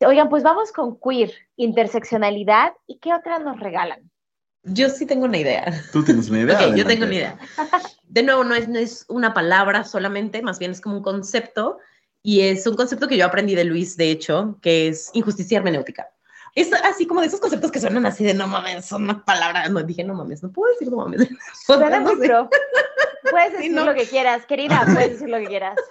Oigan, 0.05 0.29
pues 0.29 0.43
vamos 0.43 0.71
con 0.71 0.99
queer, 0.99 1.33
interseccionalidad 1.55 2.73
y 2.87 2.99
qué 2.99 3.13
otra 3.13 3.39
nos 3.39 3.59
regalan. 3.59 4.09
Yo 4.63 4.89
sí 4.89 5.05
tengo 5.05 5.25
una 5.25 5.37
idea. 5.37 5.83
Tú 5.91 6.03
tienes 6.03 6.29
una 6.29 6.41
idea. 6.41 6.67
ok, 6.67 6.75
yo 6.75 6.85
tengo 6.85 7.05
una 7.05 7.13
idea. 7.13 7.37
De 8.03 8.23
nuevo, 8.23 8.43
no 8.43 8.55
es, 8.55 8.67
no 8.67 8.79
es 8.79 9.05
una 9.09 9.33
palabra 9.33 9.83
solamente, 9.83 10.41
más 10.41 10.57
bien 10.57 10.71
es 10.71 10.81
como 10.81 10.97
un 10.97 11.03
concepto 11.03 11.77
y 12.23 12.41
es 12.41 12.65
un 12.65 12.75
concepto 12.75 13.07
que 13.07 13.17
yo 13.17 13.25
aprendí 13.25 13.53
de 13.53 13.65
Luis, 13.65 13.95
de 13.97 14.09
hecho, 14.09 14.57
que 14.61 14.87
es 14.87 15.11
injusticia 15.13 15.59
hermenéutica. 15.59 16.09
Es 16.55 16.71
así 16.73 17.05
como 17.05 17.21
de 17.21 17.27
esos 17.27 17.41
conceptos 17.41 17.69
que 17.69 17.81
suenan 17.81 18.05
así 18.05 18.23
de 18.23 18.33
no 18.33 18.47
mames, 18.47 18.85
son 18.85 19.03
una 19.03 19.23
palabra. 19.23 19.67
No 19.69 19.83
dije 19.83 20.03
no 20.03 20.13
mames, 20.13 20.41
no 20.41 20.51
puedo 20.51 20.71
decir 20.71 20.89
no 20.89 20.97
mames. 20.97 21.27
Suena 21.65 21.99
muy 21.99 22.15
pro. 22.15 22.49
Puedes 23.29 23.51
decir 23.51 23.71
lo 23.73 23.93
que 23.93 24.07
quieras, 24.07 24.45
querida, 24.45 24.83
puedes 24.85 25.11
decir 25.11 25.29
lo 25.29 25.37
que 25.37 25.47
quieras. 25.47 25.75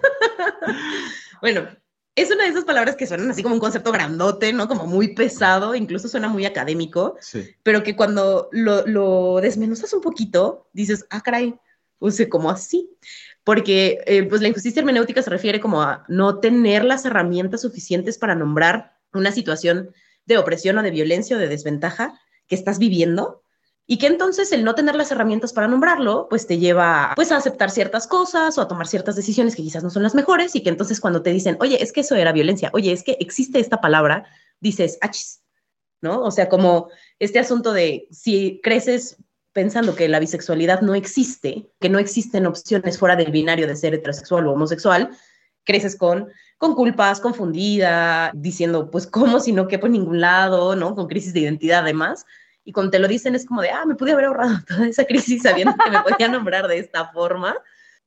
Bueno, 1.41 1.69
es 2.17 2.31
una 2.31 2.45
de 2.45 2.51
esas 2.51 2.65
palabras 2.65 2.97
que 2.97 3.07
suenan 3.07 3.31
así 3.31 3.43
como 3.43 3.57
un 3.57 3.61
concepto 3.61 3.91
grandote, 3.91 4.53
¿no? 4.53 4.69
Como 4.69 4.87
muy 4.87 5.15
pesado, 5.15 5.75
incluso 5.75 6.09
suena 6.09 6.29
muy 6.29 6.45
académico, 6.45 7.17
pero 7.63 7.83
que 7.83 7.97
cuando 7.97 8.49
lo, 8.53 8.87
lo, 8.87 9.41
desmenuzas 9.41 9.93
un 9.93 10.01
poquito, 10.01 10.69
dices, 10.73 11.07
ah, 11.11 11.21
caray, 11.21 11.55
pues 11.99 12.25
como 12.31 12.51
así. 12.51 12.91
Porque 13.43 13.99
eh, 14.07 14.23
pues 14.25 14.41
la 14.41 14.49
injusticia 14.49 14.81
hermenéutica 14.81 15.23
se 15.23 15.31
refiere 15.31 15.61
como 15.61 15.83
a 15.83 16.05
no 16.09 16.39
tener 16.39 16.85
las 16.85 17.05
herramientas 17.05 17.63
suficientes 17.63 18.17
para 18.17 18.35
nombrar 18.35 18.97
una 19.13 19.33
situación 19.33 19.91
de 20.25 20.39
opresión 20.39 20.79
o 20.79 20.83
de 20.83 20.91
violencia 20.91 21.37
o 21.37 21.41
de 21.41 21.49
desventaja 21.49 22.19
que 22.47 22.55
estás 22.55 22.79
viviendo 22.79 23.44
y 23.87 23.99
que 23.99 24.07
entonces 24.07 24.51
el 24.53 24.65
no 24.65 24.75
tener 24.75 24.95
las 24.95 25.11
herramientas 25.11 25.53
para 25.53 25.69
nombrarlo, 25.69 26.27
pues 26.31 26.47
te 26.47 26.59
lleva 26.59 27.13
pues 27.17 27.33
a 27.33 27.37
aceptar 27.37 27.71
ciertas 27.71 28.07
cosas 28.07 28.57
o 28.57 28.63
a 28.63 28.69
tomar 28.69 28.87
ciertas 28.87 29.15
decisiones 29.15 29.55
que 29.55 29.63
quizás 29.63 29.83
no 29.83 29.91
son 29.91 30.03
las 30.03 30.15
mejores 30.15 30.57
y 30.57 30.63
que 30.63 30.71
entonces 30.71 31.01
cuando 31.01 31.23
te 31.23 31.31
dicen, 31.31 31.59
oye, 31.61 31.83
es 31.83 31.93
que 31.93 32.01
eso 32.01 32.15
era 32.15 32.33
violencia, 32.33 32.71
oye, 32.73 32.93
es 32.93 33.03
que 33.03 33.17
existe 33.21 33.61
esta 33.61 33.81
palabra, 33.81 34.25
dices, 34.61 34.99
achis, 35.03 35.43
¿no? 36.01 36.23
O 36.23 36.31
sea, 36.31 36.49
como 36.49 36.89
este 37.19 37.39
asunto 37.39 37.73
de 37.75 38.09
si 38.11 38.61
creces 38.63 39.19
pensando 39.53 39.95
que 39.95 40.09
la 40.09 40.19
bisexualidad 40.19 40.81
no 40.81 40.95
existe, 40.95 41.71
que 41.79 41.91
no 41.91 41.99
existen 41.99 42.47
opciones 42.47 42.99
fuera 42.99 43.17
del 43.17 43.33
binario 43.33 43.67
de 43.67 43.77
ser 43.77 43.95
heterosexual 43.95 44.47
o 44.47 44.53
homosexual, 44.53 45.11
creces 45.63 45.95
con, 45.95 46.29
con 46.57 46.75
culpas, 46.75 47.21
confundida, 47.21 48.33
diciendo, 48.35 48.91
pues, 48.91 49.07
¿cómo 49.07 49.41
si 49.41 49.53
no 49.53 49.69
quepo 49.69 49.87
en 49.87 49.93
ningún 49.93 50.23
lado, 50.23 50.75
¿no? 50.75 50.95
Con 50.95 51.07
crisis 51.07 51.35
de 51.35 51.41
identidad 51.41 51.81
además 51.81 52.25
y 52.65 52.73
cuando 52.73 52.91
te 52.91 52.99
lo 52.99 53.09
dicen 53.09 53.35
es 53.35 53.47
como 53.47 53.63
de, 53.63 53.71
ah, 53.71 53.85
me 53.87 53.95
pude 53.95 54.13
haber 54.13 54.27
ahorrado 54.27 54.59
toda 54.67 54.89
esa 54.89 55.05
crisis 55.05 55.43
sabiendo 55.43 55.75
que 55.83 55.91
me 55.91 56.03
podía 56.03 56.29
nombrar 56.29 56.67
de 56.67 56.79
esta 56.79 57.11
forma. 57.11 57.55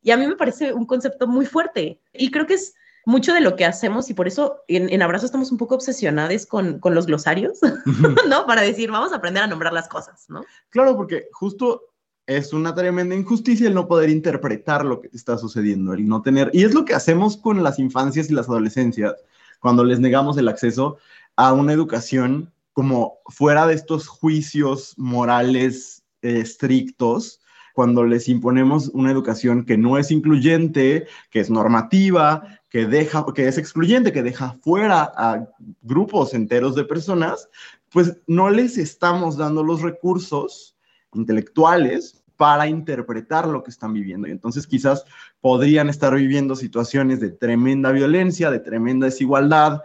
Y 0.02 0.12
a 0.12 0.18
mí 0.18 0.28
me 0.28 0.36
parece 0.36 0.74
un 0.74 0.86
concepto 0.86 1.28
muy 1.28 1.46
fuerte. 1.46 2.02
Y 2.14 2.32
creo 2.32 2.46
que 2.46 2.56
es 2.56 2.74
mucho 3.06 3.34
de 3.34 3.42
lo 3.42 3.56
que 3.56 3.66
hacemos 3.66 4.10
y 4.10 4.14
por 4.14 4.28
eso 4.28 4.64
en, 4.68 4.92
en 4.92 5.02
Abrazo 5.02 5.26
estamos 5.26 5.52
un 5.52 5.58
poco 5.58 5.76
obsesionados 5.76 6.46
con, 6.46 6.80
con 6.80 6.94
los 6.94 7.06
glosarios, 7.06 7.60
¿no? 8.28 8.46
Para 8.46 8.62
decir, 8.62 8.92
vamos 8.92 9.14
a 9.14 9.16
aprender 9.16 9.44
a 9.44 9.48
nombrar 9.48 9.72
las 9.72 9.88
cosas, 9.88 10.26
¿no? 10.28 10.44
Claro, 10.70 10.98
porque 10.98 11.30
justo 11.32 11.84
es 12.26 12.52
una 12.52 12.76
tremenda 12.76 13.16
injusticia 13.16 13.70
el 13.70 13.74
no 13.74 13.88
poder 13.88 14.10
interpretar 14.10 14.84
lo 14.84 15.00
que 15.00 15.08
te 15.08 15.16
está 15.16 15.38
sucediendo, 15.38 15.94
el 15.94 16.06
no 16.06 16.22
tener, 16.22 16.50
y 16.52 16.66
es 16.66 16.74
lo 16.74 16.84
que 16.84 16.94
hacemos 16.94 17.38
con 17.38 17.64
las 17.64 17.80
infancias 17.80 18.30
y 18.30 18.34
las 18.34 18.50
adolescencias, 18.50 19.16
cuando 19.62 19.86
les 19.86 20.02
negamos 20.02 20.38
el 20.38 20.50
acceso 20.50 20.98
a 21.38 21.54
una 21.54 21.72
educación 21.72 22.52
como 22.78 23.22
fuera 23.26 23.66
de 23.66 23.74
estos 23.74 24.08
juicios 24.08 24.94
morales 24.98 26.04
eh, 26.22 26.42
estrictos, 26.42 27.42
cuando 27.74 28.06
les 28.06 28.30
imponemos 28.30 28.90
una 28.90 29.10
educación 29.10 29.66
que 29.66 29.80
no 29.80 29.98
es 29.98 30.12
incluyente, 30.12 31.08
que 31.32 31.40
es 31.40 31.50
normativa, 31.50 32.60
que 32.70 32.86
deja, 32.86 33.26
que 33.34 33.48
es 33.48 33.58
excluyente, 33.58 34.12
que 34.12 34.22
deja 34.22 34.60
fuera 34.62 35.12
a 35.18 35.50
grupos 35.82 36.36
enteros 36.36 36.76
de 36.76 36.84
personas, 36.84 37.50
pues 37.90 38.16
no 38.28 38.52
les 38.52 38.78
estamos 38.78 39.38
dando 39.38 39.64
los 39.64 39.82
recursos 39.82 40.78
intelectuales 41.16 42.24
para 42.36 42.68
interpretar 42.68 43.48
lo 43.48 43.64
que 43.64 43.72
están 43.72 43.94
viviendo. 43.94 44.28
Y 44.28 44.32
entonces 44.32 44.68
quizás 44.68 45.04
podrían 45.42 45.90
estar 45.90 46.14
viviendo 46.14 46.56
situaciones 46.56 47.22
de 47.22 47.32
tremenda 47.32 47.92
violencia, 47.92 48.52
de 48.52 48.60
tremenda 48.60 49.08
desigualdad, 49.08 49.82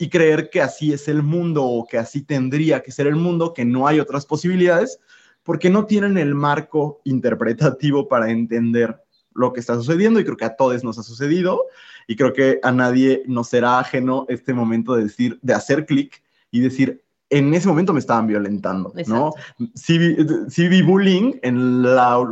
y 0.00 0.08
creer 0.08 0.48
que 0.48 0.62
así 0.62 0.94
es 0.94 1.08
el 1.08 1.22
mundo 1.22 1.62
o 1.62 1.86
que 1.86 1.98
así 1.98 2.22
tendría 2.22 2.82
que 2.82 2.90
ser 2.90 3.06
el 3.06 3.16
mundo, 3.16 3.52
que 3.52 3.66
no 3.66 3.86
hay 3.86 4.00
otras 4.00 4.24
posibilidades, 4.24 4.98
porque 5.42 5.68
no 5.68 5.84
tienen 5.84 6.16
el 6.16 6.34
marco 6.34 7.02
interpretativo 7.04 8.08
para 8.08 8.30
entender 8.30 8.96
lo 9.34 9.52
que 9.52 9.60
está 9.60 9.74
sucediendo 9.74 10.18
y 10.18 10.24
creo 10.24 10.38
que 10.38 10.46
a 10.46 10.56
todos 10.56 10.82
nos 10.84 10.98
ha 10.98 11.02
sucedido 11.02 11.66
y 12.06 12.16
creo 12.16 12.32
que 12.32 12.60
a 12.62 12.72
nadie 12.72 13.24
nos 13.26 13.50
será 13.50 13.78
ajeno 13.78 14.24
este 14.30 14.54
momento 14.54 14.94
de 14.94 15.02
decir, 15.02 15.38
de 15.42 15.52
hacer 15.52 15.84
clic 15.84 16.22
y 16.50 16.60
decir, 16.60 17.02
en 17.28 17.52
ese 17.52 17.68
momento 17.68 17.92
me 17.92 18.00
estaban 18.00 18.26
violentando, 18.26 18.94
¿no? 19.06 19.34
Sí, 19.74 20.16
sí 20.48 20.68
vi 20.68 20.80
bullying 20.80 21.34
en 21.42 21.82
la 21.82 22.26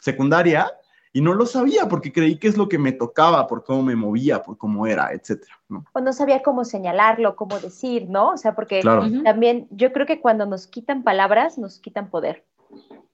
secundaria 0.00 0.72
y 1.12 1.20
no 1.20 1.34
lo 1.34 1.46
sabía 1.46 1.88
porque 1.88 2.12
creí 2.12 2.36
que 2.36 2.48
es 2.48 2.56
lo 2.56 2.68
que 2.68 2.78
me 2.78 2.92
tocaba, 2.92 3.46
por 3.46 3.64
cómo 3.64 3.82
me 3.82 3.96
movía, 3.96 4.42
por 4.42 4.56
cómo 4.56 4.86
era, 4.86 5.12
etcétera. 5.12 5.58
¿no? 5.68 5.84
O 5.92 6.00
no 6.00 6.12
sabía 6.12 6.42
cómo 6.42 6.64
señalarlo, 6.64 7.36
cómo 7.36 7.58
decir, 7.58 8.08
¿no? 8.08 8.30
O 8.30 8.36
sea, 8.36 8.54
porque 8.54 8.80
también 9.24 9.66
yo 9.70 9.92
creo 9.92 10.06
que 10.06 10.20
cuando 10.20 10.46
nos 10.46 10.66
quitan 10.66 11.02
palabras, 11.02 11.58
nos 11.58 11.80
quitan 11.80 12.10
poder. 12.10 12.44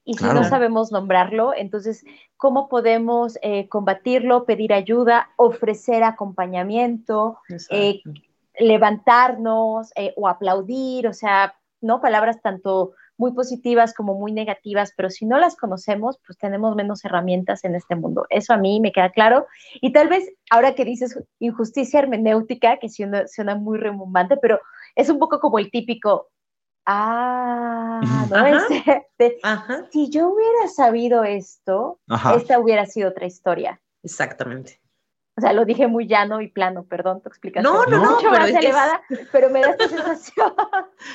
Y 0.05 0.15
si 0.15 0.25
no 0.25 0.45
sabemos 0.45 0.93
nombrarlo, 0.93 1.53
entonces, 1.53 2.05
¿cómo 2.37 2.69
podemos 2.69 3.39
eh, 3.43 3.69
combatirlo, 3.69 4.45
pedir 4.45 4.73
ayuda, 4.73 5.31
ofrecer 5.37 6.05
acompañamiento, 6.05 7.39
eh, 7.71 8.03
levantarnos 8.57 9.91
eh, 9.97 10.15
o 10.17 10.29
aplaudir? 10.29 11.09
O 11.09 11.13
sea, 11.13 11.57
¿no? 11.81 12.01
Palabras 12.01 12.41
tanto 12.41 12.93
muy 13.19 13.33
positivas 13.33 13.95
como 13.95 14.15
muy 14.15 14.33
negativas, 14.33 14.93
pero 14.97 15.11
si 15.11 15.27
no 15.27 15.39
las 15.39 15.57
conocemos, 15.57 16.19
pues 16.27 16.39
tenemos 16.39 16.77
menos 16.77 17.05
herramientas 17.05 17.65
en 17.65 17.75
este 17.75 17.97
mundo. 17.97 18.27
Eso 18.31 18.53
a 18.53 18.57
mí 18.57 18.81
me 18.81 18.93
queda 18.93 19.11
claro. 19.11 19.47
Y 19.81 19.93
tal 19.93 20.09
vez 20.09 20.31
ahora 20.51 20.75
que 20.75 20.85
dices 20.85 21.19
injusticia 21.39 22.01
hermenéutica, 22.01 22.79
que 22.79 22.89
suena, 22.89 23.27
suena 23.27 23.55
muy 23.55 23.79
remumbante, 23.79 24.37
pero 24.37 24.61
es 24.95 25.09
un 25.09 25.19
poco 25.19 25.41
como 25.41 25.59
el 25.59 25.71
típico, 25.71 26.29
ah, 26.87 28.01
¿no? 28.31 28.47
Ese 28.47 29.07
de, 29.19 29.39
si 29.91 30.11
yo 30.11 30.29
hubiera 30.29 30.69
sabido 30.69 31.25
esto, 31.25 32.01
esta 32.35 32.59
hubiera 32.59 32.87
sido 32.87 33.11
otra 33.11 33.27
historia. 33.27 33.81
Exactamente. 34.03 34.81
O 35.39 35.41
sea, 35.43 35.53
lo 35.53 35.67
dije 35.67 35.87
muy 35.87 36.07
llano 36.07 36.41
y 36.41 36.49
plano, 36.49 36.85
perdón, 36.85 37.21
tu 37.21 37.29
explicación. 37.29 37.71
No, 37.71 37.85
no, 37.85 38.03
no, 38.03 38.17
mucho 38.17 38.31
más 38.31 38.49
elevada, 38.49 39.03
pero 39.33 39.51
me 39.51 39.61
da 39.61 39.71
esta 39.71 39.89
sensación. 39.89 40.53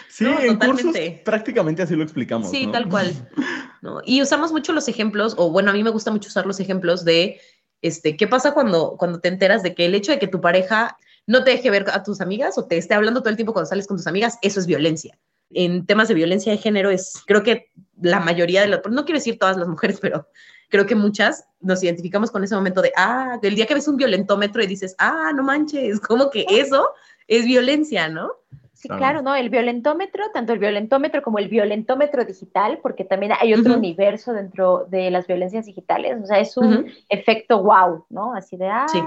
Sí, 0.09 0.25
en 0.25 0.59
cursos 0.59 0.95
prácticamente 1.25 1.81
así 1.81 1.95
lo 1.95 2.03
explicamos. 2.03 2.49
Sí, 2.49 2.67
tal 2.71 2.87
cual. 2.87 3.11
Y 4.05 4.21
usamos 4.21 4.51
mucho 4.51 4.73
los 4.73 4.87
ejemplos, 4.87 5.33
o 5.39 5.49
bueno, 5.49 5.71
a 5.71 5.73
mí 5.73 5.83
me 5.83 5.89
gusta 5.89 6.11
mucho 6.11 6.29
usar 6.29 6.45
los 6.45 6.59
ejemplos 6.59 7.03
de, 7.03 7.41
este, 7.81 8.15
¿qué 8.15 8.27
pasa 8.27 8.53
cuando, 8.53 8.95
cuando 8.95 9.19
te 9.19 9.27
enteras 9.27 9.63
de 9.63 9.73
que 9.73 9.87
el 9.87 9.95
hecho 9.95 10.11
de 10.11 10.19
que 10.19 10.27
tu 10.27 10.39
pareja 10.39 10.97
no 11.25 11.43
te 11.43 11.49
deje 11.49 11.71
ver 11.71 11.87
a 11.91 12.03
tus 12.03 12.21
amigas 12.21 12.59
o 12.59 12.65
te 12.65 12.77
esté 12.77 12.93
hablando 12.93 13.21
todo 13.21 13.31
el 13.31 13.37
tiempo 13.37 13.53
cuando 13.53 13.67
sales 13.67 13.87
con 13.87 13.97
tus 13.97 14.05
amigas, 14.05 14.37
eso 14.43 14.59
es 14.59 14.67
violencia? 14.67 15.17
En 15.49 15.87
temas 15.87 16.09
de 16.09 16.13
violencia 16.13 16.51
de 16.51 16.59
género 16.59 16.91
es, 16.91 17.23
creo 17.25 17.41
que 17.41 17.71
la 17.99 18.19
mayoría 18.19 18.61
de 18.61 18.67
las, 18.67 18.81
no 18.87 19.03
quiero 19.03 19.17
decir 19.17 19.39
todas 19.39 19.57
las 19.57 19.67
mujeres, 19.67 19.97
pero 19.99 20.27
creo 20.71 20.87
que 20.87 20.95
muchas 20.95 21.47
nos 21.59 21.83
identificamos 21.83 22.31
con 22.31 22.43
ese 22.43 22.55
momento 22.55 22.81
de, 22.81 22.91
ah, 22.95 23.37
del 23.41 23.55
día 23.55 23.67
que 23.67 23.75
ves 23.75 23.87
un 23.87 23.97
violentómetro 23.97 24.63
y 24.63 24.67
dices, 24.67 24.95
ah, 24.97 25.31
no 25.35 25.43
manches, 25.43 25.99
como 25.99 26.31
que 26.31 26.45
eso 26.49 26.89
es 27.27 27.45
violencia, 27.45 28.09
¿no? 28.09 28.31
Sí, 28.73 28.89
claro, 28.89 29.21
¿no? 29.21 29.35
El 29.35 29.51
violentómetro, 29.51 30.31
tanto 30.33 30.53
el 30.53 30.59
violentómetro 30.59 31.21
como 31.21 31.37
el 31.37 31.49
violentómetro 31.49 32.25
digital, 32.25 32.79
porque 32.81 33.03
también 33.03 33.33
hay 33.39 33.53
otro 33.53 33.75
universo 33.75 34.33
dentro 34.33 34.87
de 34.89 35.11
las 35.11 35.27
violencias 35.27 35.67
digitales, 35.67 36.17
o 36.23 36.25
sea, 36.25 36.39
es 36.39 36.57
un 36.57 36.91
efecto 37.07 37.61
wow, 37.61 38.05
¿no? 38.09 38.33
Así 38.33 38.57
de, 38.57 38.67
ah, 38.67 38.87
sí, 38.91 38.99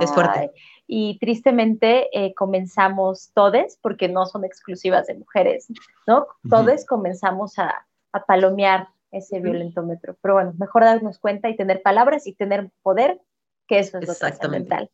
es 0.00 0.10
fuerte. 0.10 0.50
Y 0.88 1.16
tristemente 1.20 2.08
eh, 2.12 2.34
comenzamos 2.34 3.30
todes, 3.32 3.78
porque 3.80 4.08
no 4.08 4.26
son 4.26 4.44
exclusivas 4.44 5.06
de 5.06 5.14
mujeres, 5.14 5.68
¿no? 6.08 6.26
Todes 6.48 6.84
comenzamos 6.84 7.56
a, 7.60 7.86
a 8.12 8.24
palomear 8.24 8.88
ese 9.10 9.40
violentómetro. 9.40 10.16
Pero 10.20 10.34
bueno, 10.34 10.54
mejor 10.58 10.84
darnos 10.84 11.18
cuenta 11.18 11.48
y 11.48 11.56
tener 11.56 11.82
palabras 11.82 12.26
y 12.26 12.34
tener 12.34 12.70
poder, 12.82 13.20
que 13.66 13.78
eso 13.78 13.98
es 13.98 14.08
lo 14.08 14.14
trascendental. 14.14 14.90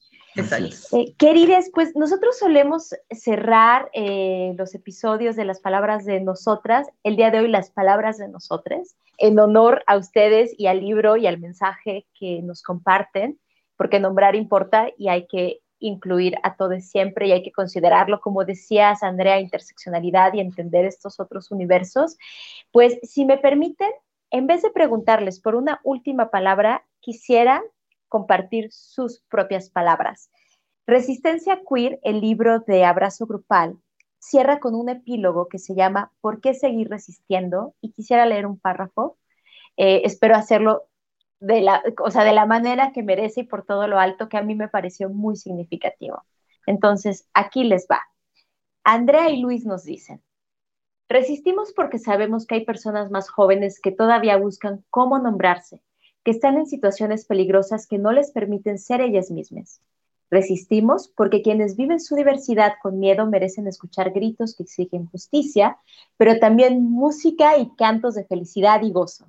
Eh, 0.92 1.14
queridas, 1.16 1.70
pues 1.72 1.96
nosotros 1.96 2.38
solemos 2.38 2.94
cerrar 3.11 3.88
eh, 3.94 4.55
los 4.59 4.74
episodios 4.74 5.35
de 5.35 5.46
las 5.46 5.61
palabras 5.61 6.05
de 6.05 6.20
nosotras, 6.20 6.87
el 7.02 7.16
día 7.16 7.31
de 7.31 7.40
hoy 7.40 7.48
las 7.48 7.70
palabras 7.70 8.18
de 8.18 8.29
nosotras, 8.29 8.96
en 9.16 9.38
honor 9.38 9.83
a 9.87 9.96
ustedes 9.96 10.55
y 10.59 10.66
al 10.66 10.81
libro 10.81 11.16
y 11.16 11.26
al 11.26 11.38
mensaje 11.38 12.07
que 12.18 12.42
nos 12.42 12.62
comparten, 12.62 13.40
porque 13.79 13.98
nombrar 13.98 14.35
importa 14.35 14.88
y 14.98 15.09
hay 15.09 15.26
que 15.26 15.61
incluir 15.79 16.35
a 16.42 16.57
todos 16.57 16.85
siempre 16.85 17.29
y 17.29 17.33
hay 17.33 17.42
que 17.42 17.52
considerarlo, 17.52 18.20
como 18.20 18.44
decías, 18.44 19.02
Andrea, 19.02 19.40
interseccionalidad 19.40 20.35
y 20.35 20.40
entender 20.40 20.85
estos 20.85 21.20
otros 21.20 21.50
universos. 21.50 22.16
Pues 22.72 22.98
si 23.02 23.24
me 23.24 23.38
permiten, 23.38 23.90
en 24.37 24.46
vez 24.46 24.61
de 24.61 24.70
preguntarles 24.70 25.40
por 25.40 25.55
una 25.55 25.81
última 25.83 26.31
palabra, 26.31 26.85
quisiera 27.01 27.62
compartir 28.09 28.70
sus 28.70 29.20
propias 29.31 29.70
palabras. 29.70 30.31
Resistencia 30.87 31.61
Queer, 31.68 31.99
el 32.03 32.20
libro 32.20 32.61
de 32.61 32.85
Abrazo 32.85 33.27
Grupal, 33.27 33.79
cierra 34.18 34.61
con 34.61 34.75
un 34.75 34.90
epílogo 34.90 35.49
que 35.49 35.59
se 35.59 35.75
llama 35.75 36.12
¿Por 36.20 36.40
qué 36.42 36.53
seguir 36.53 36.88
resistiendo? 36.88 37.75
Y 37.81 37.92
quisiera 37.92 38.27
leer 38.27 38.46
un 38.46 38.59
párrafo. 38.59 39.16
Eh, 39.79 40.03
espero 40.05 40.37
hacerlo 40.37 40.85
de 41.40 41.62
la, 41.62 41.83
o 42.05 42.11
sea, 42.11 42.25
de 42.25 42.33
la 42.33 42.44
manera 42.44 42.92
que 42.92 43.03
merece 43.03 43.40
y 43.40 43.44
por 43.44 43.64
todo 43.64 43.88
lo 43.88 43.99
alto 43.99 44.29
que 44.29 44.37
a 44.37 44.42
mí 44.42 44.55
me 44.55 44.68
pareció 44.68 45.09
muy 45.09 45.37
significativo. 45.37 46.22
Entonces, 46.66 47.27
aquí 47.33 47.64
les 47.64 47.87
va. 47.90 48.01
Andrea 48.85 49.31
y 49.31 49.40
Luis 49.40 49.64
nos 49.64 49.85
dicen, 49.85 50.22
Resistimos 51.09 51.73
porque 51.73 51.99
sabemos 51.99 52.47
que 52.47 52.57
hay 52.57 52.64
personas 52.64 53.11
más 53.11 53.29
jóvenes 53.29 53.81
que 53.81 53.92
todavía 53.92 54.37
buscan 54.37 54.85
cómo 54.90 55.19
nombrarse, 55.21 55.81
que 56.25 56.33
están 56.33 56.57
en 56.57 56.66
situaciones 56.66 57.27
peligrosas 57.27 57.87
que 57.87 57.99
no 57.99 58.11
les 58.11 58.33
permiten 58.33 58.79
ser 58.79 59.01
ellas 59.01 59.31
mismas. 59.31 59.81
Resistimos 60.31 61.07
porque 61.07 61.42
quienes 61.42 61.77
viven 61.77 62.01
su 62.01 62.16
diversidad 62.16 62.73
con 62.83 62.99
miedo 62.99 63.27
merecen 63.27 63.69
escuchar 63.69 64.11
gritos 64.11 64.57
que 64.57 64.64
exigen 64.64 65.07
justicia, 65.07 65.79
pero 66.16 66.40
también 66.40 66.83
música 66.83 67.57
y 67.57 67.71
cantos 67.77 68.16
de 68.16 68.25
felicidad 68.25 68.83
y 68.83 68.90
gozo. 68.90 69.27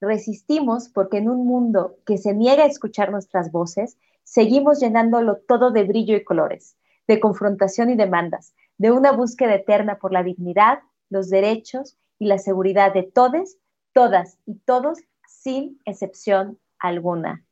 Resistimos 0.00 0.88
porque 0.88 1.18
en 1.18 1.28
un 1.28 1.44
mundo 1.44 1.96
que 2.06 2.18
se 2.18 2.34
niega 2.34 2.62
a 2.62 2.68
escuchar 2.68 3.10
nuestras 3.10 3.50
voces, 3.50 3.98
seguimos 4.22 4.78
llenándolo 4.78 5.38
todo 5.38 5.72
de 5.72 5.82
brillo 5.82 6.16
y 6.16 6.22
colores, 6.22 6.76
de 7.08 7.18
confrontación 7.18 7.90
y 7.90 7.96
demandas, 7.96 8.54
de 8.76 8.92
una 8.92 9.10
búsqueda 9.10 9.56
eterna 9.56 9.98
por 9.98 10.12
la 10.12 10.22
dignidad, 10.22 10.78
los 11.10 11.30
derechos 11.30 11.96
y 12.18 12.26
la 12.26 12.38
seguridad 12.38 12.92
de 12.92 13.02
todos, 13.02 13.56
todas 13.92 14.38
y 14.46 14.54
todos, 14.54 14.98
sin 15.26 15.80
excepción 15.84 16.58
alguna. 16.78 17.44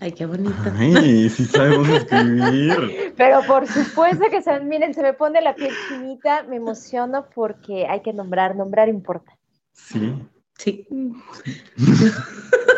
Ay, 0.00 0.12
qué 0.12 0.26
bonito. 0.26 0.54
Ay, 0.76 1.28
sí 1.28 1.44
sabemos 1.44 1.88
escribir. 1.88 3.14
Pero 3.16 3.42
por 3.46 3.66
supuesto 3.66 4.24
que 4.28 4.42
se, 4.42 4.58
miren, 4.60 4.92
se 4.92 5.02
me 5.02 5.12
pone 5.12 5.40
la 5.40 5.54
piel 5.54 5.72
chinita, 5.88 6.42
me 6.42 6.56
emociono 6.56 7.26
porque 7.34 7.86
hay 7.86 8.00
que 8.00 8.12
nombrar, 8.12 8.56
nombrar 8.56 8.88
importa. 8.88 9.38
Sí. 9.72 10.14
Sí. 10.58 10.86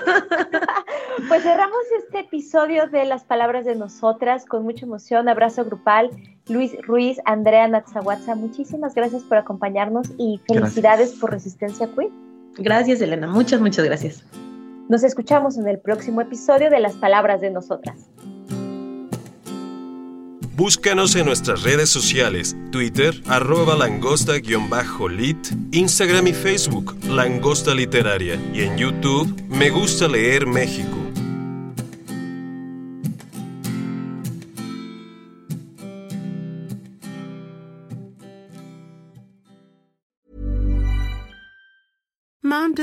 pues 1.28 1.42
cerramos 1.42 1.78
este 1.98 2.20
episodio 2.20 2.86
de 2.88 3.04
las 3.04 3.24
palabras 3.24 3.64
de 3.64 3.74
nosotras 3.74 4.44
con 4.44 4.64
mucha 4.64 4.86
emoción. 4.86 5.28
Abrazo 5.28 5.64
grupal. 5.64 6.10
Luis 6.48 6.76
Ruiz, 6.86 7.18
Andrea 7.24 7.66
Natzahuatza, 7.66 8.34
muchísimas 8.34 8.94
gracias 8.94 9.22
por 9.24 9.38
acompañarnos 9.38 10.10
y 10.16 10.40
felicidades 10.46 11.14
por 11.14 11.32
Resistencia 11.32 11.88
Queer. 11.94 12.10
Gracias, 12.58 13.00
Elena. 13.00 13.26
Muchas, 13.26 13.60
muchas 13.60 13.84
gracias. 13.84 14.24
Nos 14.88 15.02
escuchamos 15.02 15.58
en 15.58 15.66
el 15.66 15.80
próximo 15.80 16.20
episodio 16.20 16.70
de 16.70 16.78
Las 16.78 16.94
Palabras 16.94 17.40
de 17.40 17.50
Nosotras. 17.50 18.08
Búscanos 20.56 21.14
en 21.16 21.26
nuestras 21.26 21.64
redes 21.64 21.90
sociales, 21.90 22.56
Twitter, 22.72 23.20
arroba 23.26 23.76
langosta-lit, 23.76 25.36
Instagram 25.72 26.28
y 26.28 26.32
Facebook, 26.32 26.96
Langosta 27.10 27.74
Literaria, 27.74 28.40
y 28.54 28.62
en 28.62 28.78
YouTube, 28.78 29.38
Me 29.50 29.68
Gusta 29.68 30.08
Leer 30.08 30.46
México. 30.46 30.95